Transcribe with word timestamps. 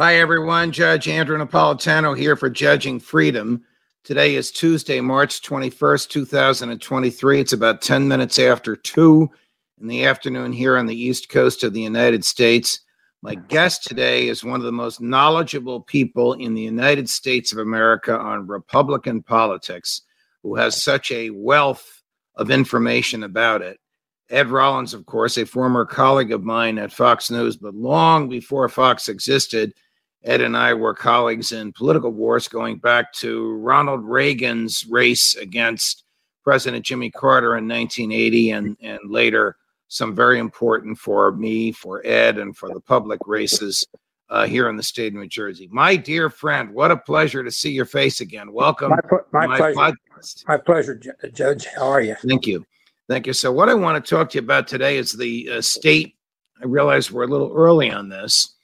Hi, 0.00 0.20
everyone. 0.20 0.70
Judge 0.70 1.08
Andrew 1.08 1.36
Napolitano 1.36 2.16
here 2.16 2.36
for 2.36 2.48
Judging 2.48 3.00
Freedom. 3.00 3.64
Today 4.04 4.36
is 4.36 4.52
Tuesday, 4.52 5.00
March 5.00 5.42
21st, 5.42 6.08
2023. 6.08 7.40
It's 7.40 7.52
about 7.52 7.82
10 7.82 8.06
minutes 8.06 8.38
after 8.38 8.76
2 8.76 9.28
in 9.80 9.88
the 9.88 10.04
afternoon 10.04 10.52
here 10.52 10.76
on 10.76 10.86
the 10.86 10.94
East 10.94 11.30
Coast 11.30 11.64
of 11.64 11.72
the 11.72 11.80
United 11.80 12.24
States. 12.24 12.82
My 13.22 13.34
guest 13.34 13.82
today 13.82 14.28
is 14.28 14.44
one 14.44 14.60
of 14.60 14.66
the 14.66 14.70
most 14.70 15.00
knowledgeable 15.00 15.80
people 15.80 16.34
in 16.34 16.54
the 16.54 16.62
United 16.62 17.08
States 17.10 17.50
of 17.50 17.58
America 17.58 18.16
on 18.16 18.46
Republican 18.46 19.20
politics, 19.20 20.02
who 20.44 20.54
has 20.54 20.80
such 20.80 21.10
a 21.10 21.30
wealth 21.30 22.04
of 22.36 22.52
information 22.52 23.24
about 23.24 23.62
it. 23.62 23.80
Ed 24.30 24.46
Rollins, 24.46 24.94
of 24.94 25.06
course, 25.06 25.38
a 25.38 25.44
former 25.44 25.84
colleague 25.84 26.30
of 26.30 26.44
mine 26.44 26.78
at 26.78 26.92
Fox 26.92 27.32
News, 27.32 27.56
but 27.56 27.74
long 27.74 28.28
before 28.28 28.68
Fox 28.68 29.08
existed, 29.08 29.74
Ed 30.24 30.40
and 30.40 30.56
I 30.56 30.74
were 30.74 30.94
colleagues 30.94 31.52
in 31.52 31.72
political 31.72 32.10
wars 32.10 32.48
going 32.48 32.78
back 32.78 33.12
to 33.14 33.52
Ronald 33.54 34.04
Reagan's 34.04 34.84
race 34.88 35.36
against 35.36 36.04
President 36.42 36.84
Jimmy 36.84 37.10
Carter 37.10 37.56
in 37.56 37.68
1980 37.68 38.50
and, 38.50 38.76
and 38.82 38.98
later 39.10 39.56
some 39.88 40.14
very 40.14 40.38
important 40.38 40.98
for 40.98 41.32
me, 41.32 41.72
for 41.72 42.06
Ed, 42.06 42.38
and 42.38 42.56
for 42.56 42.68
the 42.68 42.80
public 42.80 43.20
races 43.26 43.86
uh, 44.30 44.46
here 44.46 44.68
in 44.68 44.76
the 44.76 44.82
state 44.82 45.14
of 45.14 45.20
New 45.20 45.26
Jersey. 45.26 45.68
My 45.72 45.96
dear 45.96 46.28
friend, 46.28 46.70
what 46.74 46.90
a 46.90 46.96
pleasure 46.96 47.42
to 47.42 47.50
see 47.50 47.70
your 47.70 47.86
face 47.86 48.20
again. 48.20 48.52
Welcome. 48.52 48.90
My, 49.32 49.46
my, 49.46 49.46
my 49.46 49.56
pleasure. 49.56 49.76
Podcast. 49.76 50.48
My 50.48 50.56
pleasure, 50.58 51.00
Judge. 51.32 51.66
How 51.66 51.88
are 51.88 52.02
you? 52.02 52.16
Thank 52.26 52.46
you. 52.46 52.66
Thank 53.08 53.26
you. 53.26 53.32
So, 53.32 53.50
what 53.50 53.70
I 53.70 53.74
want 53.74 54.04
to 54.04 54.14
talk 54.14 54.28
to 54.30 54.38
you 54.38 54.42
about 54.42 54.68
today 54.68 54.98
is 54.98 55.12
the 55.12 55.48
uh, 55.50 55.60
state. 55.62 56.16
I 56.60 56.66
realize 56.66 57.10
we're 57.10 57.24
a 57.24 57.28
little 57.28 57.52
early 57.54 57.90
on 57.90 58.08
this, 58.08 58.56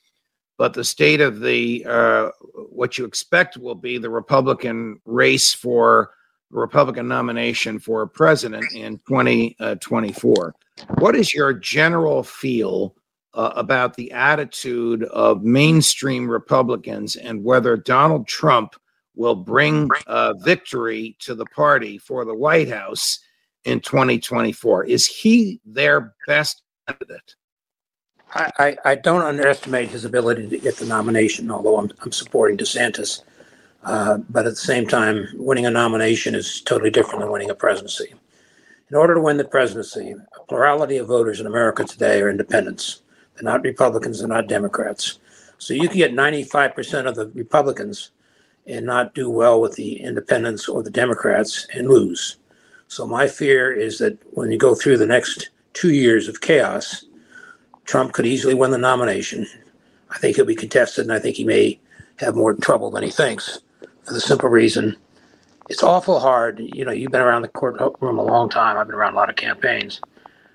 but 0.57 0.75
the 0.75 0.85
state 0.85 1.21
of 1.21 1.41
the 1.41 1.85
uh, 1.89 2.29
what 2.71 2.99
you 2.99 3.05
expect 3.05 3.57
will 3.57 3.75
be 3.75 3.99
the 3.99 4.11
Republican 4.11 5.01
race 5.05 5.53
for 5.53 6.13
Republican 6.51 7.09
nomination 7.09 7.79
for 7.79 8.07
president 8.07 8.65
in 8.75 8.99
2024. 9.09 10.55
What 10.99 11.17
is 11.17 11.35
your 11.35 11.53
general 11.53 12.23
feel 12.23 12.95
uh, 13.35 13.53
about 13.57 13.95
the 13.95 14.13
attitude 14.13 15.03
of 15.05 15.43
mainstream 15.43 16.29
Republicans 16.29 17.17
and 17.17 17.43
whether 17.43 17.77
Donald 17.77 18.29
Trump 18.29 18.75
will 19.17 19.35
bring 19.35 19.89
uh, 20.07 20.35
victory 20.35 21.17
to 21.21 21.35
the 21.35 21.47
party 21.47 21.99
for 21.99 22.25
the 22.25 22.35
White 22.35 22.69
House 22.69 23.19
in 23.65 23.81
2024? 23.81 24.85
Is 24.85 25.07
he 25.07 25.61
their 25.65 26.15
best 26.27 26.63
candidate? 26.87 27.35
I, 28.35 28.77
I, 28.85 28.95
don't 28.97 29.23
underestimate 29.23 29.91
his 29.91 30.05
ability 30.05 30.49
to 30.49 30.59
get 30.59 30.77
the 30.77 30.87
nomination, 30.87 31.51
although 31.51 31.79
I'm, 31.79 31.91
I'm 32.03 32.11
supporting 32.11 32.57
DeSantis. 32.57 33.23
Uh, 33.85 34.19
but 34.29 34.47
at 34.47 34.51
the 34.51 34.57
same 34.57 34.89
time, 34.89 35.29
winning 35.35 35.67
a 35.67 35.71
nomination 35.71 36.35
is 36.35 36.61
totally 36.63 36.91
different 36.91 37.21
than 37.21 37.31
winning 37.31 37.51
a 37.51 37.55
presidency. 37.55 38.13
In 38.91 38.97
order 38.97 39.15
to 39.15 39.21
win 39.21 39.37
the 39.37 39.45
presidency, 39.45 40.13
a 40.13 40.45
plurality 40.47 40.97
of 40.97 41.07
voters 41.07 41.41
in 41.41 41.47
America 41.47 41.85
today 41.85 42.21
are 42.23 42.31
independents. 42.31 43.03
They're 43.35 43.45
not 43.45 43.63
Republicans, 43.63 44.19
they're 44.19 44.29
not 44.29 44.49
Democrats. 44.49 45.19
So 45.59 45.75
you 45.75 45.89
can 45.89 45.99
get 45.99 46.13
95% 46.13 47.07
of 47.07 47.15
the 47.15 47.29
Republicans 47.29 48.11
and 48.67 48.87
not 48.87 49.15
do 49.15 49.31
well 49.31 49.61
with 49.61 49.75
the 49.75 50.01
independents 50.01 50.69
or 50.69 50.83
the 50.83 50.91
Democrats 50.91 51.67
and 51.73 51.89
lose. 51.89 52.39
So 52.89 53.07
my 53.07 53.29
fear 53.29 53.73
is 53.73 53.99
that 53.99 54.19
when 54.35 54.51
you 54.51 54.59
go 54.59 54.75
through 54.75 54.99
the 54.99 55.07
next 55.07 55.51
two 55.73 55.93
years 55.93 56.29
of 56.29 56.41
chaos, 56.41 57.05
Trump 57.85 58.13
could 58.13 58.27
easily 58.27 58.55
win 58.55 58.71
the 58.71 58.79
nomination. 58.79 59.47
I 60.11 60.19
think 60.19 60.37
he'll 60.37 60.45
be 60.45 60.55
contested, 60.55 61.05
and 61.05 61.13
I 61.13 61.19
think 61.19 61.37
he 61.37 61.45
may 61.45 61.79
have 62.17 62.37
more 62.37 62.55
trouble 62.55 62.91
than 62.91 63.03
he 63.03 63.11
thinks 63.11 63.61
for 64.05 64.13
the 64.13 64.21
simple 64.21 64.49
reason 64.49 64.97
it's 65.69 65.83
awful 65.83 66.21
hard. 66.21 66.61
You 66.61 66.85
know, 66.85 66.93
you've 66.93 67.13
been 67.13 67.21
around 67.21 67.43
the 67.43 67.49
courtroom 67.49 68.19
a 68.19 68.23
long 68.23 68.49
time. 68.49 68.77
I've 68.77 68.87
been 68.87 68.97
around 68.97 69.15
a 69.15 69.17
lot 69.17 69.31
of 69.31 69.37
campaigns. 69.37 70.01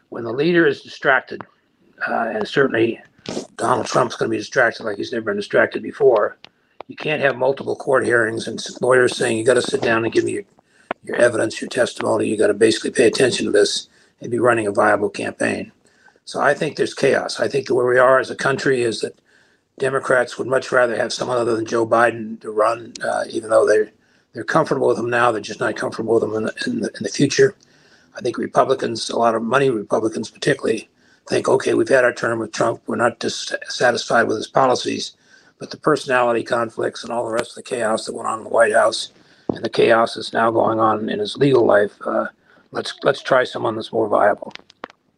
When 0.09 0.23
the 0.23 0.31
leader 0.31 0.67
is 0.67 0.81
distracted, 0.81 1.43
uh, 2.07 2.31
and 2.33 2.47
certainly 2.47 3.01
Donald 3.55 3.87
Trump's 3.87 4.15
going 4.15 4.29
to 4.29 4.33
be 4.33 4.37
distracted 4.37 4.83
like 4.83 4.97
he's 4.97 5.11
never 5.11 5.25
been 5.25 5.35
distracted 5.35 5.83
before, 5.83 6.37
you 6.87 6.95
can't 6.95 7.21
have 7.21 7.37
multiple 7.37 7.75
court 7.75 8.05
hearings 8.05 8.47
and 8.47 8.63
lawyers 8.81 9.15
saying 9.15 9.37
you 9.37 9.43
got 9.43 9.55
to 9.55 9.61
sit 9.61 9.81
down 9.81 10.03
and 10.03 10.13
give 10.13 10.23
me 10.23 10.33
your, 10.33 10.43
your 11.03 11.17
evidence, 11.17 11.61
your 11.61 11.69
testimony. 11.69 12.27
You 12.27 12.37
got 12.37 12.47
to 12.47 12.53
basically 12.53 12.91
pay 12.91 13.05
attention 13.05 13.45
to 13.45 13.51
this 13.51 13.89
and 14.21 14.31
be 14.31 14.39
running 14.39 14.67
a 14.67 14.71
viable 14.71 15.09
campaign. 15.09 15.71
So 16.29 16.39
I 16.39 16.53
think 16.53 16.75
there's 16.75 16.93
chaos. 16.93 17.39
I 17.39 17.47
think 17.47 17.69
where 17.69 17.87
we 17.87 17.97
are 17.97 18.19
as 18.19 18.29
a 18.29 18.35
country 18.35 18.83
is 18.83 19.01
that 19.01 19.19
Democrats 19.79 20.37
would 20.37 20.45
much 20.45 20.71
rather 20.71 20.95
have 20.95 21.11
someone 21.11 21.39
other 21.39 21.55
than 21.55 21.65
Joe 21.65 21.87
Biden 21.87 22.39
to 22.41 22.51
run, 22.51 22.93
uh, 23.03 23.23
even 23.31 23.49
though 23.49 23.65
they're 23.65 23.89
they're 24.33 24.43
comfortable 24.43 24.89
with 24.89 24.99
him 24.99 25.09
now. 25.09 25.31
They're 25.31 25.41
just 25.41 25.59
not 25.59 25.75
comfortable 25.75 26.13
with 26.13 26.23
him 26.23 26.35
in 26.35 26.43
the, 26.43 26.53
in 26.67 26.81
the, 26.81 26.91
in 26.97 27.01
the 27.01 27.09
future. 27.09 27.55
I 28.15 28.21
think 28.21 28.37
Republicans, 28.37 29.09
a 29.09 29.17
lot 29.17 29.33
of 29.33 29.41
money 29.41 29.71
Republicans 29.71 30.29
particularly, 30.29 30.87
think, 31.27 31.49
okay, 31.49 31.73
we've 31.73 31.89
had 31.89 32.03
our 32.03 32.13
term 32.13 32.37
with 32.37 32.51
Trump. 32.51 32.83
We're 32.85 32.95
not 32.95 33.17
dissatisfied 33.17 34.27
with 34.27 34.37
his 34.37 34.47
policies, 34.47 35.17
but 35.57 35.71
the 35.71 35.77
personality 35.77 36.43
conflicts 36.43 37.03
and 37.03 37.11
all 37.11 37.25
the 37.25 37.33
rest 37.33 37.53
of 37.53 37.55
the 37.55 37.63
chaos 37.63 38.05
that 38.05 38.13
went 38.13 38.27
on 38.27 38.37
in 38.37 38.43
the 38.43 38.51
White 38.51 38.73
House 38.73 39.11
and 39.47 39.65
the 39.65 39.69
chaos 39.69 40.13
that's 40.13 40.31
now 40.31 40.51
going 40.51 40.79
on 40.79 41.09
in 41.09 41.17
his 41.17 41.37
legal 41.37 41.65
life. 41.65 41.95
Uh, 42.05 42.27
let's 42.71 42.93
let's 43.01 43.23
try 43.23 43.43
someone 43.43 43.75
that's 43.75 43.91
more 43.91 44.07
viable. 44.07 44.53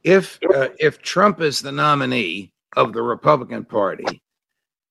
If 0.04 0.40
uh, 0.54 0.70
if 0.80 1.02
Trump 1.02 1.42
is 1.42 1.62
the 1.62 1.72
nominee 1.72 2.52
of 2.76 2.94
the 2.94 3.02
Republican 3.02 3.66
Party 3.66 4.24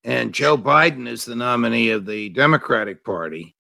and 0.05 0.33
Joe 0.33 0.57
Biden 0.57 1.09
is 1.09 1.25
the 1.25 1.35
nominee 1.35 1.91
of 1.91 2.07
the 2.07 2.29
Democratic 2.29 3.05
Party, 3.05 3.57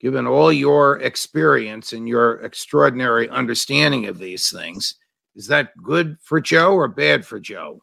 given 0.00 0.26
all 0.26 0.52
your 0.52 1.00
experience 1.00 1.92
and 1.92 2.08
your 2.08 2.40
extraordinary 2.40 3.28
understanding 3.28 4.06
of 4.06 4.18
these 4.18 4.50
things, 4.50 4.94
is 5.36 5.46
that 5.48 5.76
good 5.82 6.16
for 6.22 6.40
Joe 6.40 6.74
or 6.74 6.88
bad 6.88 7.26
for 7.26 7.38
Joe? 7.38 7.82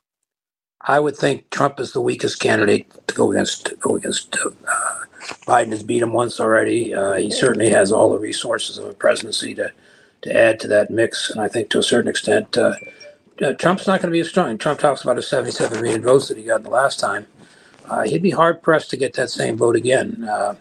I 0.81 0.99
would 0.99 1.15
think 1.15 1.49
Trump 1.49 1.79
is 1.79 1.94
the 1.94 2.01
weakest 2.01 2.39
candidate 2.39 2.91
to 3.07 3.15
go 3.15 3.31
against. 3.31 3.65
To 3.65 3.75
go 3.75 3.95
against 3.95 4.35
uh, 4.35 4.49
Biden 5.47 5.69
has 5.69 5.83
beat 5.83 6.01
him 6.01 6.13
once 6.13 6.39
already. 6.39 6.94
Uh, 6.94 7.13
he 7.13 7.31
certainly 7.31 7.69
has 7.69 7.91
all 7.91 8.11
the 8.11 8.19
resources 8.19 8.77
of 8.77 8.85
a 8.85 8.94
presidency 8.94 9.55
to 9.55 9.71
to 10.25 10.36
add 10.36 10.59
to 10.59 10.68
that 10.68 10.90
mix, 10.90 11.30
and 11.30 11.40
I 11.40 11.47
think 11.47 11.69
to 11.69 11.80
a 11.80 11.84
certain 11.84 12.09
extent, 12.09 12.58
uh, 12.58 12.74
uh 13.41 13.53
Trump's 13.53 13.88
not 13.88 14.02
going 14.02 14.12
to 14.12 14.16
be 14.16 14.19
as 14.19 14.30
strong. 14.30 14.58
Trump 14.58 14.80
talks 14.80 15.03
about 15.03 15.18
his 15.18 15.28
77 15.28 15.81
million 15.81 16.02
votes 16.02 16.28
that 16.28 16.38
he 16.38 16.44
got 16.44 16.63
the 16.63 16.69
last 16.69 17.00
time. 17.00 17.28
Uh, 17.86 18.02
he'd 18.03 18.24
be 18.24 18.31
hard 18.31 18.63
pressed 18.63 18.90
to 18.90 18.97
get 18.97 19.13
that 19.13 19.30
same 19.30 19.56
vote 19.56 19.75
again. 19.75 20.28
Uh, 20.28 20.56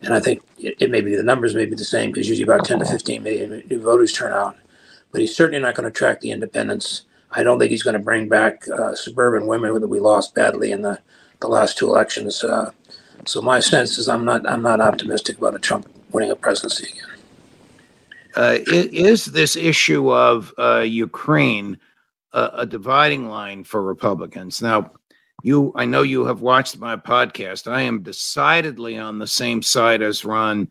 and 0.00 0.14
I 0.14 0.20
think 0.20 0.42
it, 0.58 0.76
it 0.80 0.90
may 0.90 1.02
be 1.02 1.14
the 1.14 1.22
numbers 1.22 1.54
may 1.54 1.66
be 1.66 1.74
the 1.74 1.84
same 1.84 2.10
because 2.10 2.26
usually 2.26 2.44
about 2.44 2.64
10 2.64 2.78
to 2.78 2.86
15 2.86 3.22
million 3.22 3.62
new 3.68 3.80
voters 3.82 4.12
turn 4.14 4.32
out. 4.32 4.56
But 5.10 5.20
he's 5.20 5.36
certainly 5.36 5.60
not 5.60 5.74
going 5.74 5.84
to 5.84 5.90
attract 5.90 6.22
the 6.22 6.30
independents. 6.30 7.02
I 7.32 7.42
don't 7.42 7.58
think 7.58 7.70
he's 7.70 7.82
going 7.82 7.94
to 7.94 8.00
bring 8.00 8.28
back 8.28 8.66
uh, 8.68 8.94
suburban 8.94 9.46
women 9.46 9.78
that 9.78 9.88
we 9.88 10.00
lost 10.00 10.34
badly 10.34 10.72
in 10.72 10.80
the, 10.80 10.98
the 11.40 11.48
last 11.48 11.76
two 11.76 11.86
elections. 11.86 12.42
So 13.24 13.42
my 13.42 13.60
sense 13.60 13.98
is 13.98 14.08
I'm 14.08 14.24
not 14.24 14.48
I'm 14.48 14.62
not 14.62 14.80
optimistic 14.80 15.36
about 15.38 15.54
a 15.54 15.58
Trump 15.58 15.86
winning 16.10 16.30
a 16.30 16.36
presidency 16.36 16.88
again. 16.92 17.21
Uh, 18.34 18.58
is 18.66 19.26
this 19.26 19.56
issue 19.56 20.12
of 20.12 20.52
uh, 20.58 20.80
Ukraine 20.80 21.78
a 22.32 22.64
dividing 22.64 23.28
line 23.28 23.62
for 23.62 23.82
Republicans? 23.82 24.62
Now, 24.62 24.92
you 25.42 25.72
i 25.74 25.84
know 25.84 26.02
you 26.02 26.24
have 26.24 26.40
watched 26.40 26.78
my 26.78 26.96
podcast. 26.96 27.70
I 27.70 27.82
am 27.82 28.02
decidedly 28.02 28.96
on 28.96 29.18
the 29.18 29.26
same 29.26 29.60
side 29.60 30.00
as 30.00 30.24
ron 30.24 30.68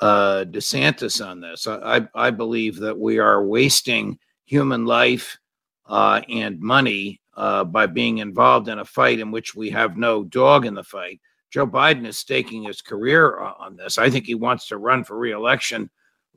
uh, 0.00 0.44
desantis 0.48 1.24
on 1.24 1.40
this. 1.40 1.66
I, 1.66 2.06
I 2.14 2.30
believe 2.30 2.76
that 2.76 2.98
we 2.98 3.18
are 3.18 3.44
wasting 3.44 4.18
human 4.44 4.86
life 4.86 5.38
uh, 5.86 6.22
and 6.28 6.60
money 6.60 7.20
uh, 7.36 7.64
by 7.64 7.86
being 7.86 8.18
involved 8.18 8.68
in 8.68 8.78
a 8.78 8.84
fight 8.84 9.20
in 9.20 9.30
which 9.30 9.54
we 9.54 9.70
have 9.70 9.96
no 9.96 10.24
dog 10.24 10.66
in 10.66 10.74
the 10.74 10.84
fight. 10.84 11.20
Joe 11.50 11.66
biden 11.66 12.06
is 12.06 12.18
staking 12.18 12.62
his 12.62 12.80
career 12.80 13.38
on 13.38 13.76
this. 13.76 13.98
I 13.98 14.08
think 14.08 14.26
he 14.26 14.34
wants 14.34 14.68
to 14.68 14.78
run 14.78 15.04
for 15.04 15.18
reelection 15.18 15.90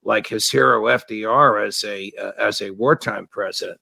like 0.05 0.27
his 0.27 0.49
hero 0.49 0.83
fdr 0.97 1.65
as 1.65 1.83
a 1.83 2.11
uh, 2.19 2.31
as 2.39 2.61
a 2.61 2.71
wartime 2.71 3.27
president 3.27 3.79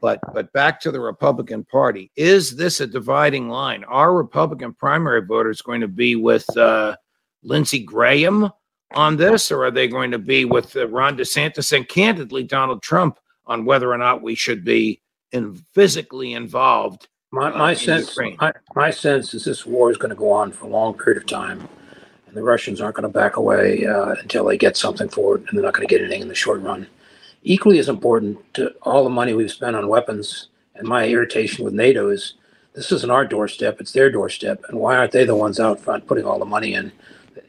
but 0.00 0.20
but 0.32 0.52
back 0.52 0.80
to 0.80 0.90
the 0.90 1.00
Republican 1.00 1.64
Party. 1.64 2.10
Is 2.16 2.56
this 2.56 2.80
a 2.80 2.86
dividing 2.86 3.48
line? 3.48 3.84
Are 3.84 4.14
Republican 4.14 4.74
primary 4.74 5.24
voters 5.24 5.62
going 5.62 5.80
to 5.80 5.88
be 5.88 6.16
with 6.16 6.44
uh, 6.56 6.96
Lindsey 7.42 7.80
Graham 7.80 8.50
on 8.94 9.16
this, 9.16 9.50
or 9.50 9.64
are 9.64 9.70
they 9.70 9.88
going 9.88 10.10
to 10.10 10.18
be 10.18 10.44
with 10.44 10.74
uh, 10.76 10.88
Ron 10.88 11.16
DeSantis 11.16 11.76
and 11.76 11.88
candidly 11.88 12.42
Donald 12.42 12.82
Trump 12.82 13.18
on 13.46 13.64
whether 13.64 13.92
or 13.92 13.98
not 13.98 14.22
we 14.22 14.34
should 14.34 14.64
be 14.64 15.00
in 15.32 15.54
physically 15.74 16.34
involved? 16.34 17.08
My, 17.30 17.50
my 17.50 17.72
uh, 17.72 17.74
sense, 17.74 18.16
my, 18.16 18.52
my 18.74 18.90
sense 18.90 19.34
is 19.34 19.44
this 19.44 19.66
war 19.66 19.90
is 19.90 19.98
going 19.98 20.10
to 20.10 20.16
go 20.16 20.32
on 20.32 20.50
for 20.50 20.66
a 20.66 20.70
long 20.70 20.94
period 20.94 21.22
of 21.22 21.26
time, 21.26 21.68
and 22.28 22.36
the 22.36 22.42
Russians 22.42 22.80
aren't 22.80 22.96
going 22.96 23.10
to 23.10 23.18
back 23.18 23.36
away 23.36 23.86
uh, 23.86 24.14
until 24.20 24.44
they 24.44 24.56
get 24.56 24.76
something 24.76 25.08
for 25.08 25.36
it, 25.36 25.44
and 25.48 25.56
they're 25.56 25.64
not 25.64 25.74
going 25.74 25.86
to 25.86 25.92
get 25.92 26.02
anything 26.02 26.22
in 26.22 26.28
the 26.28 26.34
short 26.34 26.60
run 26.60 26.86
equally 27.42 27.78
as 27.78 27.88
important 27.88 28.38
to 28.54 28.68
all 28.82 29.04
the 29.04 29.10
money 29.10 29.32
we've 29.32 29.50
spent 29.50 29.76
on 29.76 29.88
weapons 29.88 30.48
and 30.74 30.86
my 30.86 31.06
irritation 31.06 31.64
with 31.64 31.74
NATO 31.74 32.08
is 32.08 32.34
this 32.74 32.92
isn't 32.92 33.10
our 33.10 33.24
doorstep; 33.24 33.80
it's 33.80 33.92
their 33.92 34.10
doorstep. 34.10 34.64
And 34.68 34.78
why 34.78 34.96
aren't 34.96 35.12
they 35.12 35.24
the 35.24 35.34
ones 35.34 35.58
out 35.58 35.80
front 35.80 36.06
putting 36.06 36.24
all 36.24 36.38
the 36.38 36.44
money 36.44 36.74
in? 36.74 36.92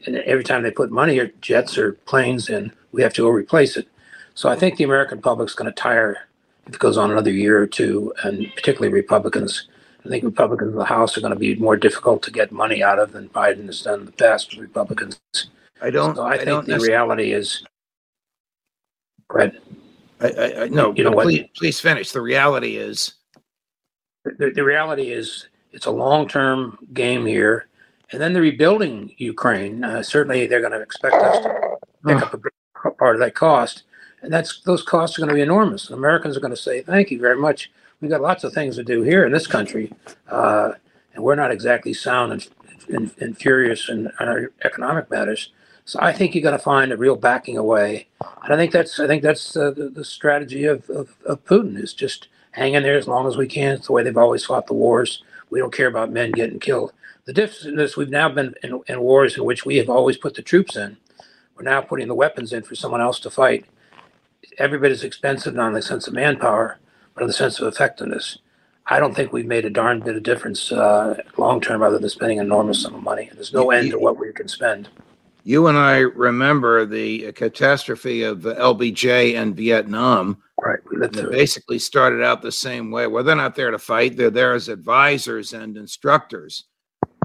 And 0.06 0.16
every 0.16 0.42
time 0.42 0.62
they 0.62 0.70
put 0.70 0.90
money 0.90 1.18
or 1.18 1.28
jets 1.40 1.78
or 1.78 1.92
planes 1.92 2.48
in, 2.48 2.72
we 2.90 3.02
have 3.02 3.12
to 3.14 3.22
go 3.22 3.28
replace 3.28 3.76
it. 3.76 3.86
So 4.34 4.48
I 4.48 4.56
think 4.56 4.76
the 4.76 4.84
American 4.84 5.20
public's 5.20 5.54
going 5.54 5.72
to 5.72 5.80
tire 5.80 6.26
if 6.66 6.74
it 6.74 6.80
goes 6.80 6.96
on 6.96 7.10
another 7.10 7.30
year 7.30 7.60
or 7.60 7.66
two, 7.66 8.12
and 8.24 8.50
particularly 8.56 8.92
Republicans. 8.92 9.68
I 10.04 10.08
think 10.08 10.24
Republicans 10.24 10.72
in 10.72 10.78
the 10.78 10.84
House 10.84 11.16
are 11.16 11.20
going 11.20 11.32
to 11.32 11.38
be 11.38 11.54
more 11.56 11.76
difficult 11.76 12.22
to 12.22 12.30
get 12.30 12.52
money 12.52 12.82
out 12.82 12.98
of 12.98 13.12
than 13.12 13.28
Biden 13.28 13.66
has 13.66 13.82
done 13.82 14.00
in 14.00 14.06
the 14.06 14.12
past 14.12 14.50
with 14.50 14.60
Republicans. 14.60 15.20
I 15.82 15.90
don't, 15.90 16.16
So 16.16 16.22
I 16.22 16.32
I 16.32 16.36
think 16.36 16.46
don't, 16.48 16.66
the 16.66 16.78
reality 16.78 17.32
is, 17.32 17.64
Brett, 19.28 19.54
I, 20.20 20.28
I, 20.28 20.62
I, 20.62 20.68
no, 20.68 20.94
You 20.94 21.04
know 21.04 21.10
but 21.10 21.16
what? 21.16 21.24
please, 21.24 21.48
please 21.54 21.80
finish. 21.80 22.12
The 22.12 22.20
reality 22.20 22.76
is, 22.76 23.14
the, 24.24 24.50
the 24.54 24.64
reality 24.64 25.10
is 25.12 25.48
it's 25.72 25.86
a 25.86 25.90
long-term 25.90 26.78
game 26.92 27.26
here. 27.26 27.66
And 28.12 28.20
then 28.20 28.32
the 28.32 28.40
rebuilding 28.40 29.14
Ukraine, 29.18 29.84
uh, 29.84 30.02
certainly 30.02 30.46
they're 30.46 30.60
going 30.60 30.72
to 30.72 30.80
expect 30.80 31.14
us 31.14 31.44
to 31.44 31.76
pick 32.06 32.16
up 32.22 32.34
a 32.34 32.38
big 32.38 32.52
part 32.98 33.14
of 33.14 33.20
that 33.20 33.34
cost. 33.34 33.84
And 34.22 34.32
that's, 34.32 34.60
those 34.62 34.82
costs 34.82 35.16
are 35.16 35.20
going 35.20 35.28
to 35.28 35.34
be 35.34 35.40
enormous. 35.42 35.88
And 35.88 35.96
Americans 35.96 36.36
are 36.36 36.40
going 36.40 36.52
to 36.52 36.56
say, 36.60 36.82
thank 36.82 37.10
you 37.10 37.20
very 37.20 37.36
much. 37.36 37.70
We've 38.00 38.10
got 38.10 38.22
lots 38.22 38.44
of 38.44 38.52
things 38.52 38.76
to 38.76 38.84
do 38.84 39.02
here 39.02 39.26
in 39.26 39.32
this 39.32 39.46
country. 39.46 39.92
Uh, 40.28 40.72
and 41.14 41.22
we're 41.22 41.34
not 41.34 41.50
exactly 41.50 41.92
sound 41.92 42.32
and, 42.32 42.48
and, 42.88 43.10
and 43.20 43.36
furious 43.36 43.88
in, 43.88 44.10
our 44.18 44.52
economic 44.64 45.10
matters. 45.10 45.50
So 45.84 45.98
I 46.00 46.12
think 46.12 46.34
you're 46.34 46.42
going 46.42 46.56
to 46.56 46.58
find 46.58 46.92
a 46.92 46.96
real 46.96 47.16
backing 47.16 47.58
away. 47.58 48.06
And 48.42 48.54
I 48.54 48.56
think 48.56 48.72
that's, 48.72 48.98
I 49.00 49.06
think 49.06 49.22
that's 49.22 49.56
uh, 49.56 49.72
the, 49.72 49.88
the 49.90 50.04
strategy 50.04 50.64
of, 50.64 50.88
of, 50.88 51.16
of 51.26 51.44
Putin 51.44 51.82
is 51.82 51.92
just 51.92 52.28
hang 52.52 52.74
in 52.74 52.82
there 52.82 52.96
as 52.96 53.08
long 53.08 53.26
as 53.26 53.36
we 53.36 53.46
can. 53.46 53.74
It's 53.74 53.86
the 53.88 53.92
way 53.92 54.02
they've 54.02 54.16
always 54.16 54.44
fought 54.44 54.66
the 54.66 54.74
wars. 54.74 55.22
We 55.50 55.58
don't 55.58 55.74
care 55.74 55.88
about 55.88 56.12
men 56.12 56.32
getting 56.32 56.60
killed. 56.60 56.92
The 57.26 57.32
difference 57.32 57.64
is 57.66 57.96
we've 57.96 58.08
now 58.08 58.28
been 58.28 58.54
in, 58.62 58.80
in 58.86 59.00
wars 59.00 59.36
in 59.36 59.44
which 59.44 59.66
we 59.66 59.76
have 59.76 59.90
always 59.90 60.16
put 60.16 60.34
the 60.34 60.42
troops 60.42 60.76
in. 60.76 60.96
We're 61.54 61.64
now 61.64 61.82
putting 61.82 62.08
the 62.08 62.14
weapons 62.14 62.52
in 62.52 62.62
for 62.62 62.74
someone 62.74 63.02
else 63.02 63.20
to 63.20 63.30
fight. 63.30 63.66
Every 64.58 64.78
bit 64.78 65.04
expensive, 65.04 65.54
not 65.54 65.68
in 65.68 65.74
the 65.74 65.82
sense 65.82 66.06
of 66.06 66.14
manpower, 66.14 66.78
but 67.20 67.24
in 67.24 67.28
the 67.28 67.34
sense 67.34 67.60
of 67.60 67.68
effectiveness. 67.68 68.38
I 68.86 68.98
don't 68.98 69.14
think 69.14 69.30
we've 69.30 69.46
made 69.46 69.66
a 69.66 69.70
darn 69.70 70.00
bit 70.00 70.16
of 70.16 70.22
difference 70.22 70.72
uh, 70.72 71.22
long 71.36 71.60
term, 71.60 71.82
other 71.82 71.98
than 71.98 72.08
spending 72.08 72.38
an 72.38 72.46
enormous 72.46 72.80
sum 72.80 72.94
of 72.94 73.02
money. 73.02 73.30
There's 73.34 73.52
no 73.52 73.70
end 73.70 73.90
to 73.90 73.98
what 73.98 74.18
we 74.18 74.32
can 74.32 74.48
spend. 74.48 74.88
you 75.44 75.66
and 75.66 75.76
I 75.76 75.98
remember 75.98 76.86
the 76.86 77.30
catastrophe 77.32 78.22
of 78.22 78.40
the 78.40 78.54
LBJ 78.54 79.34
and 79.36 79.54
Vietnam. 79.54 80.42
Right. 80.58 80.78
We 80.90 80.96
lived 80.96 81.14
They 81.14 81.26
basically 81.26 81.78
started 81.78 82.22
out 82.24 82.40
the 82.40 82.50
same 82.50 82.90
way. 82.90 83.06
Well, 83.06 83.22
they're 83.22 83.36
not 83.36 83.54
there 83.54 83.70
to 83.70 83.78
fight. 83.78 84.16
They're 84.16 84.30
there 84.30 84.54
as 84.54 84.70
advisors 84.70 85.52
and 85.52 85.76
instructors. 85.76 86.64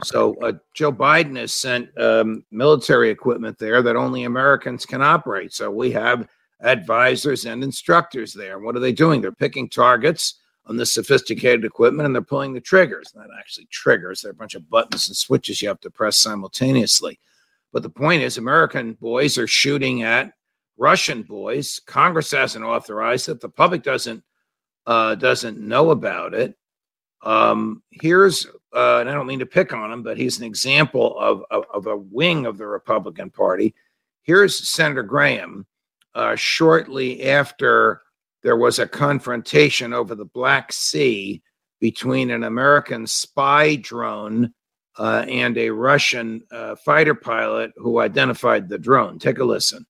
So 0.03 0.35
uh, 0.41 0.53
Joe 0.73 0.91
Biden 0.91 1.37
has 1.37 1.53
sent 1.53 1.89
um, 1.97 2.43
military 2.51 3.09
equipment 3.09 3.57
there 3.57 3.81
that 3.81 3.95
only 3.95 4.25
Americans 4.25 4.85
can 4.85 5.01
operate. 5.01 5.53
So 5.53 5.71
we 5.71 5.91
have 5.91 6.27
advisors 6.61 7.45
and 7.45 7.63
instructors 7.63 8.33
there. 8.33 8.59
What 8.59 8.75
are 8.75 8.79
they 8.79 8.91
doing? 8.91 9.21
They're 9.21 9.31
picking 9.31 9.69
targets 9.69 10.35
on 10.65 10.77
the 10.77 10.85
sophisticated 10.85 11.63
equipment 11.63 12.05
and 12.05 12.15
they're 12.15 12.21
pulling 12.21 12.53
the 12.53 12.61
triggers. 12.61 13.13
Not 13.15 13.27
actually 13.37 13.67
triggers. 13.71 14.21
They're 14.21 14.31
a 14.31 14.35
bunch 14.35 14.55
of 14.55 14.69
buttons 14.69 15.07
and 15.07 15.15
switches 15.15 15.61
you 15.61 15.67
have 15.67 15.81
to 15.81 15.91
press 15.91 16.17
simultaneously. 16.17 17.19
But 17.71 17.83
the 17.83 17.89
point 17.89 18.23
is, 18.23 18.37
American 18.37 18.93
boys 18.93 19.37
are 19.37 19.47
shooting 19.47 20.03
at 20.03 20.31
Russian 20.77 21.23
boys. 21.23 21.79
Congress 21.85 22.31
hasn't 22.31 22.65
authorized 22.65 23.29
it. 23.29 23.41
The 23.41 23.49
public 23.49 23.83
doesn't 23.83 24.23
uh, 24.87 25.15
doesn't 25.15 25.59
know 25.59 25.89
about 25.89 26.33
it. 26.33 26.55
Um, 27.23 27.81
here's, 27.89 28.45
uh, 28.73 28.99
and 28.99 29.09
I 29.09 29.13
don't 29.13 29.25
mean 29.25 29.39
to 29.39 29.45
pick 29.47 29.73
on 29.73 29.91
him, 29.91 30.03
but 30.03 30.17
he's 30.17 30.37
an 30.37 30.45
example 30.45 31.17
of, 31.17 31.43
of, 31.49 31.65
of 31.73 31.87
a 31.87 31.97
wing 31.97 32.45
of 32.45 32.57
the 32.57 32.67
Republican 32.67 33.31
Party. 33.31 33.73
Here's 34.21 34.69
Senator 34.69 35.01
Graham 35.01 35.65
uh, 36.15 36.35
shortly 36.35 37.23
after 37.23 38.01
there 38.41 38.55
was 38.55 38.79
a 38.79 38.87
confrontation 38.87 39.93
over 39.93 40.15
the 40.15 40.25
Black 40.25 40.71
Sea 40.71 41.41
between 41.79 42.31
an 42.31 42.43
American 42.43 43.05
spy 43.05 43.75
drone 43.75 44.53
uh, 44.97 45.25
and 45.27 45.57
a 45.57 45.69
Russian 45.69 46.41
uh, 46.51 46.75
fighter 46.75 47.15
pilot 47.15 47.71
who 47.75 47.99
identified 47.99 48.69
the 48.69 48.77
drone. 48.77 49.19
Take 49.19 49.39
a 49.39 49.43
listen. 49.43 49.85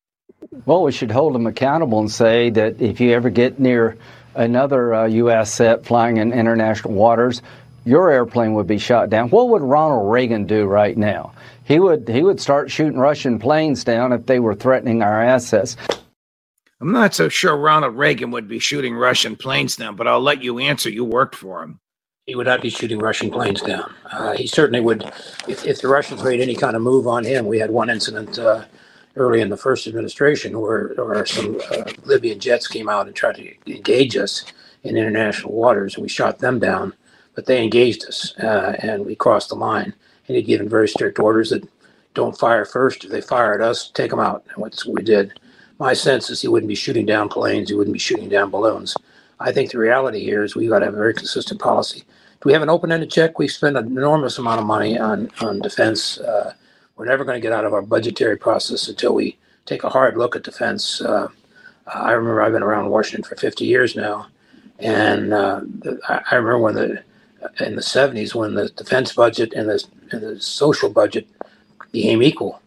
Well, 0.66 0.83
we 0.83 0.92
should 0.92 1.12
hold 1.12 1.36
them 1.36 1.48
accountable 1.48 2.00
and 2.00 2.12
say 2.12 2.50
that 2.51 2.81
if 2.81 3.00
you 3.00 3.12
ever 3.12 3.30
get 3.30 3.60
near 3.60 3.98
another 4.36 4.94
uh, 4.94 5.06
U.S. 5.06 5.54
set 5.54 5.86
flying 5.86 6.18
in 6.18 6.33
international 6.33 6.94
waters, 6.94 7.42
your 7.86 8.10
airplane 8.10 8.54
would 8.54 8.68
be 8.68 8.80
shot 8.80 9.10
down. 9.10 9.30
What 9.30 9.50
would 9.50 9.62
Ronald 9.62 10.12
Reagan 10.12 10.45
do 10.45 10.66
right 10.66 10.98
now? 10.98 11.33
He 11.66 11.80
would 11.80 12.07
he 12.07 12.24
would 12.24 12.39
start 12.39 12.72
shooting 12.72 13.00
Russian 13.00 13.39
planes 13.39 13.83
down 13.83 14.12
if 14.12 14.25
they 14.25 14.39
were 14.39 14.56
threatening 14.56 15.01
our 15.01 15.22
assets. 15.22 15.77
I'm 16.81 16.92
not 16.92 17.13
so 17.13 17.30
sure 17.30 17.56
Ronald 17.56 17.95
Reagan 17.95 18.31
would 18.31 18.48
be 18.48 18.60
shooting 18.60 18.95
Russian 18.95 19.36
planes 19.36 19.75
down, 19.75 19.95
but 19.95 20.07
I'll 20.07 20.19
let 20.19 20.44
you 20.44 20.60
answer. 20.60 20.89
You 20.89 21.06
worked 21.06 21.36
for 21.36 21.63
him. 21.63 21.80
He 22.25 22.36
would 22.36 22.48
not 22.48 22.62
be 22.62 22.69
shooting 22.69 23.00
Russian 23.00 23.30
planes 23.31 23.62
down. 23.62 23.94
Uh, 24.12 24.33
he 24.33 24.48
certainly 24.48 24.81
would, 24.81 25.04
if, 25.48 25.66
if 25.66 25.81
the 25.81 25.88
Russians 25.88 26.24
made 26.24 26.42
any 26.42 26.56
kind 26.56 26.75
of 26.75 26.81
move 26.81 27.07
on 27.07 27.24
him. 27.24 27.45
We 27.45 27.60
had 27.60 27.69
one 27.69 27.89
incident 27.89 28.39
uh, 28.39 28.66
early 29.16 29.42
in 29.42 29.50
the 29.50 29.57
first 29.57 29.88
administration 29.88 30.60
where, 30.60 30.89
where 30.95 31.25
some 31.25 31.62
uh, 31.72 31.83
Libyan 32.04 32.39
jets 32.39 32.68
came 32.68 32.89
out 32.89 33.07
and 33.07 33.16
tried 33.16 33.36
to 33.36 33.72
engage 33.72 34.18
us 34.18 34.44
in 34.83 34.98
international 34.98 35.54
waters, 35.54 35.95
and 35.95 36.01
we 36.01 36.10
shot 36.10 36.39
them 36.39 36.60
down. 36.60 36.94
But 37.36 37.45
they 37.45 37.63
engaged 37.63 38.06
us, 38.06 38.33
uh, 38.39 38.75
and 38.80 39.06
we 39.06 39.16
crossed 39.16 39.50
the 39.50 39.56
line. 39.56 39.94
And 40.27 40.36
he'd 40.36 40.44
given 40.44 40.68
very 40.68 40.88
strict 40.88 41.19
orders 41.19 41.51
that 41.51 41.68
don't 42.16 42.38
fire 42.38 42.66
first. 42.66 43.04
If 43.04 43.12
they 43.12 43.22
fire 43.22 43.54
at 43.54 43.62
us, 43.62 43.92
take 43.92 44.10
them 44.10 44.19
out. 44.19 44.44
And 44.50 44.57
what 44.57 44.81
we 44.88 45.04
did. 45.04 45.39
My 45.80 45.94
sense 45.94 46.30
is 46.30 46.42
he 46.42 46.48
wouldn't 46.48 46.69
be 46.69 46.75
shooting 46.75 47.06
down 47.06 47.30
planes. 47.30 47.69
He 47.69 47.75
wouldn't 47.75 47.94
be 47.94 48.00
shooting 48.00 48.30
down 48.30 48.50
balloons. 48.50 48.95
I 49.39 49.51
think 49.51 49.72
the 49.72 49.80
reality 49.80 50.24
here 50.24 50.44
is 50.44 50.56
we've 50.56 50.69
got 50.69 50.80
to 50.80 50.86
have 50.86 50.94
a 50.94 50.98
very 50.98 51.13
consistent 51.13 51.60
policy. 51.60 52.00
Do 52.00 52.45
we 52.45 52.54
have 52.54 52.62
an 52.62 52.69
open-ended 52.69 53.12
check? 53.12 53.38
We 53.38 53.48
spend 53.48 53.75
an 53.75 53.88
enormous 53.88 54.38
amount 54.38 54.62
of 54.62 54.66
money 54.66 54.98
on 54.98 55.30
on 55.42 55.60
defense. 55.60 56.18
Uh, 56.19 56.54
we're 56.95 57.06
never 57.06 57.25
going 57.25 57.36
to 57.36 57.42
get 57.42 57.51
out 57.51 57.66
of 57.66 57.74
our 57.74 57.81
budgetary 57.81 58.38
process 58.38 58.88
until 58.88 59.13
we 59.13 59.38
take 59.66 59.83
a 59.83 59.89
hard 59.89 60.16
look 60.18 60.36
at 60.36 60.44
defense. 60.44 61.01
Uh, 61.01 61.27
I 61.94 62.12
remember 62.12 62.42
I've 62.42 62.54
been 62.54 62.63
around 62.63 62.89
Washington 62.89 63.24
for 63.24 63.36
50 63.36 63.66
years 63.66 63.95
now, 63.95 64.27
and 64.79 65.34
uh, 65.34 65.62
I 66.08 66.36
remember 66.36 66.60
when 66.60 66.75
the 66.75 67.03
in 67.60 67.75
the 67.75 67.82
70s 67.82 68.34
when 68.34 68.55
the 68.55 68.70
defense 68.70 69.13
budget 69.13 69.53
and 69.53 69.70
the 69.70 69.84
and 70.12 70.22
the 70.22 70.39
social 70.39 70.89
budget 70.89 71.27
became 71.91 72.24
equal. 72.24 72.62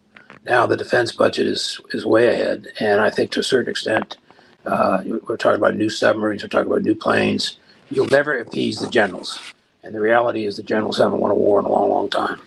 Now 0.49 0.65
the 0.65 0.75
defense 0.75 1.11
budget 1.11 1.45
is 1.45 1.79
is 1.91 2.07
way 2.07 2.33
ahead, 2.33 2.69
and 2.79 2.99
I 2.99 3.11
think 3.11 3.29
to 3.31 3.39
a 3.39 3.43
certain 3.43 3.69
extent, 3.69 4.17
uh, 4.65 5.03
we're 5.05 5.37
talking 5.37 5.59
about 5.59 5.75
new 5.75 5.91
submarines, 5.91 6.41
we're 6.41 6.49
talking 6.49 6.71
about 6.71 6.81
new 6.81 6.95
planes. 6.95 7.59
You'll 7.91 8.07
never 8.07 8.39
appease 8.39 8.79
the 8.79 8.89
generals, 8.89 9.39
and 9.83 9.93
the 9.93 10.01
reality 10.01 10.47
is 10.47 10.57
the 10.57 10.63
generals 10.63 10.97
haven't 10.97 11.19
won 11.19 11.29
a 11.29 11.35
war 11.35 11.59
in 11.59 11.65
a 11.65 11.69
long, 11.69 11.91
long 11.91 12.09
time. 12.09 12.41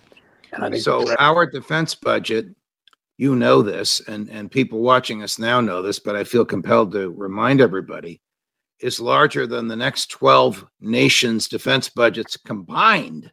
And 0.53 0.65
I 0.65 0.71
think 0.71 0.83
So 0.83 1.15
our 1.21 1.47
defense 1.47 1.95
budget, 1.95 2.47
you 3.19 3.37
know 3.37 3.63
this, 3.63 4.01
and 4.09 4.29
and 4.31 4.51
people 4.51 4.81
watching 4.81 5.23
us 5.23 5.39
now 5.39 5.61
know 5.61 5.81
this, 5.81 6.01
but 6.01 6.17
I 6.17 6.25
feel 6.25 6.45
compelled 6.45 6.91
to 6.93 7.11
remind 7.11 7.61
everybody, 7.61 8.21
is 8.81 8.99
larger 8.99 9.47
than 9.47 9.69
the 9.69 9.77
next 9.77 10.11
12 10.11 10.67
nations' 10.81 11.47
defense 11.47 11.89
budgets 11.89 12.37
combined, 12.37 13.31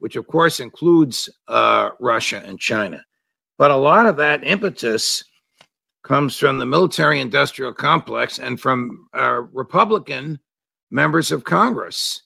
which 0.00 0.16
of 0.16 0.26
course 0.26 0.58
includes 0.58 1.30
uh, 1.46 1.90
Russia 2.00 2.42
and 2.44 2.58
China. 2.58 3.04
But 3.60 3.70
a 3.70 3.76
lot 3.76 4.06
of 4.06 4.16
that 4.16 4.42
impetus 4.42 5.22
comes 6.02 6.34
from 6.34 6.56
the 6.56 6.64
military 6.64 7.20
industrial 7.20 7.74
complex 7.74 8.38
and 8.38 8.58
from 8.58 9.06
uh, 9.14 9.42
Republican 9.52 10.40
members 10.90 11.30
of 11.30 11.44
Congress. 11.44 12.22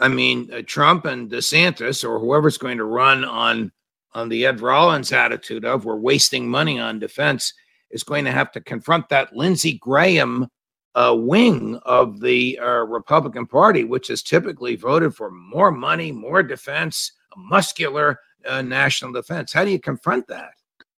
I 0.00 0.08
mean, 0.08 0.52
uh, 0.52 0.62
Trump 0.66 1.04
and 1.04 1.30
DeSantis, 1.30 2.02
or 2.02 2.18
whoever's 2.18 2.58
going 2.58 2.78
to 2.78 2.84
run 2.84 3.24
on 3.24 3.70
on 4.14 4.28
the 4.28 4.44
Ed 4.44 4.60
Rollins 4.60 5.12
attitude 5.12 5.64
of 5.64 5.84
we're 5.84 5.94
wasting 5.94 6.48
money 6.48 6.80
on 6.80 6.98
defense, 6.98 7.54
is 7.92 8.02
going 8.02 8.24
to 8.24 8.32
have 8.32 8.50
to 8.50 8.60
confront 8.60 9.08
that 9.08 9.36
Lindsey 9.36 9.78
Graham 9.78 10.48
uh, 10.96 11.14
wing 11.16 11.76
of 11.84 12.18
the 12.18 12.58
uh, 12.58 12.66
Republican 12.66 13.46
Party, 13.46 13.84
which 13.84 14.08
has 14.08 14.20
typically 14.20 14.74
voted 14.74 15.14
for 15.14 15.30
more 15.30 15.70
money, 15.70 16.10
more 16.10 16.42
defense, 16.42 17.12
a 17.36 17.38
muscular 17.38 18.18
uh, 18.48 18.62
national 18.62 19.12
defense. 19.12 19.52
How 19.52 19.64
do 19.64 19.70
you 19.70 19.78
confront 19.78 20.26
that? 20.26 20.50